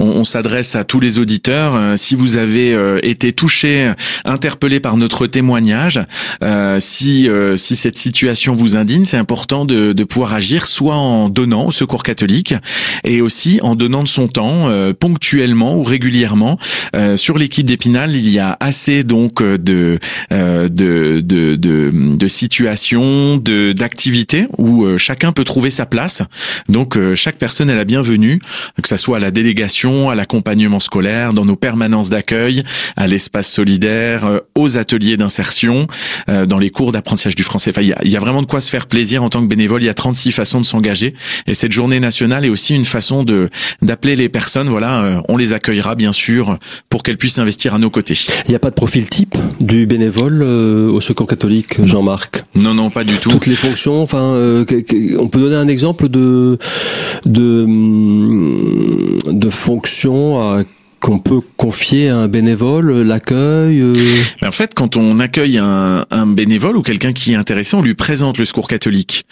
on, 0.01 0.07
on 0.21 0.25
s'adresse 0.25 0.75
à 0.75 0.85
tous 0.85 0.99
les 0.99 1.19
auditeurs. 1.19 1.77
Euh, 1.77 1.97
si 1.97 2.15
vous 2.15 2.37
avez 2.37 2.75
euh, 2.75 2.99
été 3.03 3.33
touché, 3.33 3.93
interpellé 4.25 4.81
par 4.81 4.97
notre 4.97 5.27
témoignage, 5.27 6.01
euh, 6.43 6.79
si 6.81 7.29
si 7.57 7.77
cette 7.77 7.97
situation 7.97 8.55
vous 8.55 8.77
indigne, 8.77 9.05
c'est 9.05 9.17
important 9.17 9.65
de, 9.65 9.93
de, 9.93 10.05
pouvoir 10.05 10.35
agir, 10.35 10.67
soit 10.67 10.95
en 10.95 11.29
donnant 11.29 11.67
au 11.67 11.71
Secours 11.71 12.03
catholique 12.03 12.55
et 13.05 13.21
aussi 13.21 13.61
en 13.63 13.75
donnant 13.75 14.03
de 14.03 14.09
son 14.09 14.29
temps 14.29 14.69
ponctuellement 14.99 15.77
ou 15.77 15.83
régulièrement. 15.83 16.59
sur 17.17 17.37
l'équipe 17.39 17.67
d'Épinal, 17.67 18.15
il 18.15 18.29
y 18.29 18.39
a 18.39 18.57
assez 18.61 19.05
donc 19.05 19.43
de 19.43 19.99
de, 20.31 20.69
de, 20.69 21.21
de, 21.21 21.91
de 21.93 22.29
situations, 22.29 23.37
de 23.37 23.73
d'activités 23.73 24.47
où 24.59 24.87
chacun 24.97 25.33
peut 25.33 25.45
trouver 25.45 25.71
sa 25.71 25.87
place. 25.87 26.23
Donc 26.69 26.99
chaque 27.15 27.37
personne 27.37 27.71
est 27.71 27.77
la 27.77 27.85
bienvenue, 27.85 28.41
que 28.83 28.89
ça 28.89 28.97
soit 28.97 29.19
à 29.19 29.21
la 29.21 29.31
délégation 29.31 29.89
à 30.11 30.14
l'accompagnement 30.14 30.81
scolaire, 30.81 31.33
dans 31.33 31.44
nos 31.44 31.57
permanences 31.57 32.11
d'accueil, 32.11 32.62
à 32.96 33.07
l'espace 33.07 33.50
solidaire, 33.50 34.24
euh, 34.24 34.38
aux 34.55 34.79
ateliers 34.79 35.16
d'insertion, 35.16 35.87
euh, 36.29 36.46
dans 36.46 36.59
les 36.59 36.70
cours 36.70 36.92
d'apprentissage 36.92 37.35
du 37.35 37.42
français. 37.42 37.70
Enfin, 37.70 37.83
il 37.83 37.88
y 37.88 37.92
a, 37.92 37.98
y 38.05 38.16
a, 38.16 38.20
vraiment 38.20 38.42
de 38.42 38.46
quoi 38.46 38.61
se 38.61 38.70
faire 38.70 38.87
plaisir 38.87 39.22
en 39.22 39.29
tant 39.29 39.42
que 39.42 39.48
bénévole. 39.48 39.83
Il 39.83 39.87
y 39.87 39.90
a 39.90 39.94
36 39.94 40.33
façons 40.33 40.61
de 40.61 40.64
s'engager. 40.64 41.14
Et 41.46 41.55
cette 41.55 41.72
journée 41.72 41.98
nationale 41.98 42.44
est 42.44 42.48
aussi 42.48 42.74
une 42.74 42.85
façon 42.85 43.24
de 43.24 43.50
d'appeler 43.83 44.14
les 44.14 44.29
personnes. 44.29 44.68
Voilà, 44.68 45.03
euh, 45.03 45.20
on 45.29 45.37
les 45.37 45.53
accueillera 45.53 45.96
bien 45.96 46.12
sûr 46.12 46.59
pour 46.88 47.03
qu'elles 47.03 47.18
puissent 47.18 47.38
investir 47.38 47.74
à 47.74 47.79
nos 47.79 47.90
côtés. 47.90 48.18
Il 48.46 48.50
n'y 48.50 48.57
a 48.57 48.61
pas 48.61 48.70
de 48.70 48.74
profil 48.74 49.11
type 49.11 49.37
du 49.61 49.87
bénévole 49.87 50.42
au 50.42 51.00
Secours 51.00 51.26
catholique, 51.26 51.85
Jean-Marc? 51.85 52.44
Non, 52.55 52.74
non, 52.74 52.90
pas 52.90 53.05
du 53.05 53.16
tout. 53.16 53.31
Toutes 53.31 53.46
les 53.46 53.57
fonctions. 53.57 54.03
Enfin, 54.03 54.64
on 55.18 55.29
peut 55.29 55.40
donner 55.40 55.57
un 55.57 55.68
exemple 55.68 56.09
de 56.09 56.59
de 57.24 57.66
de 59.31 59.50
fonctions 59.50 59.80
fonction 59.81 60.64
qu'on 61.01 61.19
peut 61.19 61.41
confier 61.57 62.09
à 62.09 62.17
un 62.17 62.29
bénévole, 62.29 63.03
l'accueil 63.03 63.81
euh 63.81 63.95
En 64.47 64.53
fait, 64.53 64.75
quand 64.75 64.97
on 64.97 65.19
accueille 65.19 65.59
un, 65.59 66.05
un 66.11 66.27
bénévole 66.27 66.77
ou 66.77 66.83
quelqu'un 66.83 67.13
qui 67.13 67.33
est 67.33 67.37
intéressé, 67.37 67.75
on 67.75 67.83
lui 67.83 67.95
présente 67.95 68.39
le 68.39 68.45
secours 68.45 68.69
catholique. 68.69 69.25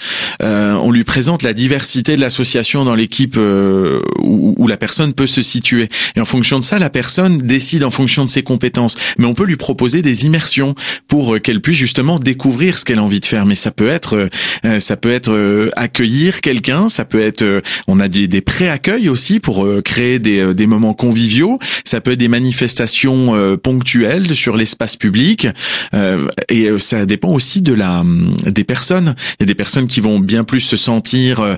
Euh, 0.42 0.74
on 0.74 0.90
lui 0.90 1.04
présente 1.04 1.42
la 1.42 1.52
diversité 1.52 2.16
de 2.16 2.20
l'association 2.20 2.85
dans 2.85 2.94
l'équipe 2.94 3.37
euh, 3.37 4.00
où, 4.18 4.54
où, 4.57 4.66
la 4.66 4.76
personne 4.76 5.12
peut 5.12 5.26
se 5.26 5.42
situer. 5.42 5.88
Et 6.16 6.20
en 6.20 6.24
fonction 6.24 6.59
de 6.59 6.64
ça, 6.64 6.78
la 6.78 6.90
personne 6.90 7.38
décide 7.38 7.85
en 7.85 7.90
fonction 7.90 8.24
de 8.24 8.31
ses 8.31 8.42
compétences. 8.42 8.96
Mais 9.18 9.26
on 9.26 9.35
peut 9.35 9.44
lui 9.44 9.57
proposer 9.57 10.02
des 10.02 10.24
immersions 10.24 10.74
pour 11.07 11.35
euh, 11.35 11.38
qu'elle 11.38 11.61
puisse 11.61 11.76
justement 11.76 12.18
découvrir 12.18 12.78
ce 12.78 12.85
qu'elle 12.85 12.98
a 12.98 13.02
envie 13.02 13.20
de 13.20 13.26
faire. 13.26 13.46
Mais 13.46 13.54
ça 13.54 13.70
peut 13.70 13.88
être, 13.88 14.28
euh, 14.64 14.81
ça 14.81 14.96
peut 14.96 15.12
être 15.12 15.33
euh, 15.33 15.70
accueillir 15.76 16.40
quelqu'un, 16.40 16.88
ça 16.88 17.04
peut 17.04 17.20
être, 17.20 17.62
on 17.87 18.00
a 18.00 18.09
des, 18.09 18.26
des 18.26 18.40
pré-accueils 18.40 19.09
aussi 19.09 19.40
pour 19.40 19.66
créer 19.85 20.18
des, 20.18 20.54
des 20.54 20.66
moments 20.66 20.94
conviviaux. 20.94 21.57
Ça 21.84 22.00
peut 22.00 22.12
être 22.12 22.18
des 22.18 22.28
manifestations 22.28 23.34
euh, 23.34 23.56
ponctuelles 23.56 24.34
sur 24.34 24.56
l'espace 24.56 24.96
public, 24.96 25.48
euh, 25.94 26.26
et 26.48 26.68
ça 26.78 27.06
dépend 27.06 27.30
aussi 27.30 27.62
de 27.62 27.72
la 27.72 28.04
des 28.46 28.64
personnes. 28.64 29.14
Il 29.38 29.42
y 29.42 29.44
a 29.44 29.46
des 29.46 29.54
personnes 29.54 29.86
qui 29.86 30.00
vont 30.00 30.20
bien 30.20 30.44
plus 30.44 30.60
se 30.60 30.76
sentir 30.76 31.56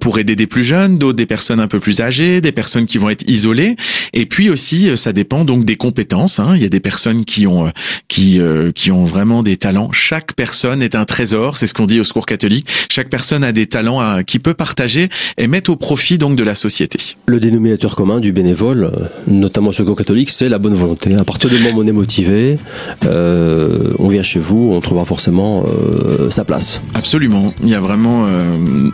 pour 0.00 0.18
aider 0.18 0.36
des 0.36 0.46
plus 0.46 0.64
jeunes, 0.64 0.98
d'autres 0.98 1.16
des 1.16 1.26
personnes 1.26 1.60
un 1.60 1.68
peu 1.68 1.80
plus 1.80 2.00
âgées, 2.00 2.40
des 2.40 2.52
personnes 2.52 2.86
qui 2.86 2.98
vont 2.98 3.10
être 3.10 3.28
isolées, 3.28 3.76
et 4.12 4.26
puis 4.26 4.50
aussi 4.50 4.96
ça 4.96 5.12
dépend 5.12 5.44
donc 5.44 5.64
des 5.64 5.76
compétences. 5.76 6.38
Hein. 6.38 6.52
Il 6.56 6.62
y 6.62 6.64
a 6.64 6.68
des 6.68 6.80
personnes 6.80 7.24
qui 7.24 7.46
ont 7.46 7.70
qui 8.08 8.40
qui 8.74 8.90
ont 8.90 9.04
vraiment 9.04 9.42
des 9.42 9.56
talents. 9.56 9.92
Chaque 9.92 10.34
personne 10.34 10.82
est 10.82 10.94
un 10.94 11.04
trésor, 11.04 11.56
c'est 11.56 11.66
ce 11.66 11.74
qu'on 11.74 11.86
dit 11.86 12.00
au 12.00 12.04
Secours 12.04 12.26
catholique. 12.26 12.68
Chaque 12.90 13.08
personne 13.08 13.44
a 13.44 13.52
des 13.52 13.66
talents 13.66 14.22
qui 14.22 14.38
peut 14.38 14.54
partager 14.54 15.08
et 15.38 15.46
mettre 15.46 15.70
au 15.70 15.76
profit 15.76 16.18
donc 16.18 16.36
de 16.36 16.42
la 16.42 16.54
société. 16.54 16.98
Le 17.26 17.40
dénominateur 17.40 17.96
commun 17.96 18.20
du 18.20 18.32
bénévole, 18.32 18.84
euh, 18.84 19.08
notamment 19.32 19.70
au 19.70 19.72
Secours 19.72 19.96
catholique, 19.96 20.30
c'est 20.30 20.48
la 20.48 20.58
bonne 20.58 20.74
volonté. 20.74 21.14
À 21.14 21.24
partir 21.24 21.50
du 21.50 21.58
moment 21.58 21.78
où 21.78 21.82
on 21.82 21.86
est 21.86 21.92
motivé, 21.92 22.58
euh, 23.04 23.92
on 23.98 24.08
vient 24.08 24.22
chez 24.22 24.38
vous, 24.38 24.70
on 24.72 24.80
trouvera 24.80 25.04
forcément 25.04 25.64
euh, 25.66 26.30
sa 26.30 26.44
place. 26.44 26.80
Absolument. 26.94 27.52
Il 27.62 27.70
y 27.70 27.74
a 27.74 27.80
vraiment 27.80 28.26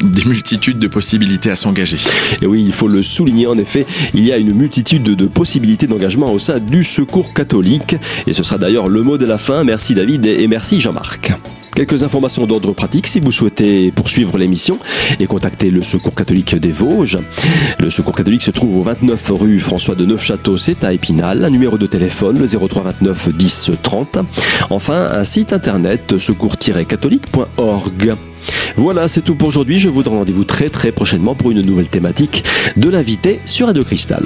des 0.02 0.24
multitudes 0.24 0.78
de 0.78 0.86
possibilités 0.86 1.50
à 1.50 1.56
s'engager. 1.56 1.98
Et 2.42 2.46
oui, 2.46 2.62
il 2.64 2.72
faut 2.72 2.88
le 2.88 3.02
souligner. 3.02 3.46
En 3.46 3.58
effet, 3.58 3.86
il 4.14 4.24
y 4.24 4.32
a 4.32 4.38
une 4.38 4.52
multitude 4.52 5.02
de 5.02 5.26
possibilités 5.26 5.86
d'engagement 5.86 6.32
au 6.32 6.38
sein 6.38 6.58
du 6.58 6.84
Secours 6.84 7.32
catholique. 7.34 7.96
Et 8.26 8.32
ce 8.32 8.42
sera 8.42 8.58
d'ailleurs 8.58 8.88
le 8.88 9.02
mot 9.02 9.18
de 9.18 9.26
la 9.26 9.38
fin. 9.38 9.64
Merci 9.64 9.94
David 9.94 10.26
et 10.26 10.46
merci 10.46 10.80
Jean-Marc. 10.80 11.32
Quelques 11.78 12.02
informations 12.02 12.44
d'ordre 12.44 12.72
pratique 12.72 13.06
si 13.06 13.20
vous 13.20 13.30
souhaitez 13.30 13.92
poursuivre 13.92 14.36
l'émission 14.36 14.80
et 15.20 15.28
contacter 15.28 15.70
le 15.70 15.80
Secours 15.80 16.12
catholique 16.12 16.56
des 16.56 16.72
Vosges. 16.72 17.18
Le 17.78 17.88
Secours 17.88 18.16
catholique 18.16 18.42
se 18.42 18.50
trouve 18.50 18.78
au 18.78 18.82
29 18.82 19.30
rue 19.30 19.60
François 19.60 19.94
de 19.94 20.04
Neufchâteau, 20.04 20.56
c'est 20.56 20.82
à 20.82 20.92
Épinal. 20.92 21.44
Un 21.44 21.50
numéro 21.50 21.78
de 21.78 21.86
téléphone, 21.86 22.36
le 22.36 22.48
03 22.48 22.82
29 22.82 23.28
10 23.28 23.70
30. 23.80 24.18
Enfin, 24.70 25.08
un 25.12 25.22
site 25.22 25.52
internet 25.52 26.18
secours-catholique.org. 26.18 28.16
Voilà, 28.74 29.06
c'est 29.06 29.22
tout 29.22 29.36
pour 29.36 29.46
aujourd'hui. 29.46 29.78
Je 29.78 29.88
vous 29.88 30.02
donne 30.02 30.14
rendez-vous 30.14 30.42
très 30.42 30.70
très 30.70 30.90
prochainement 30.90 31.36
pour 31.36 31.52
une 31.52 31.62
nouvelle 31.62 31.86
thématique 31.86 32.42
de 32.76 32.88
l'invité 32.88 33.38
sur 33.46 33.68
Radio 33.68 33.84
Cristal. 33.84 34.24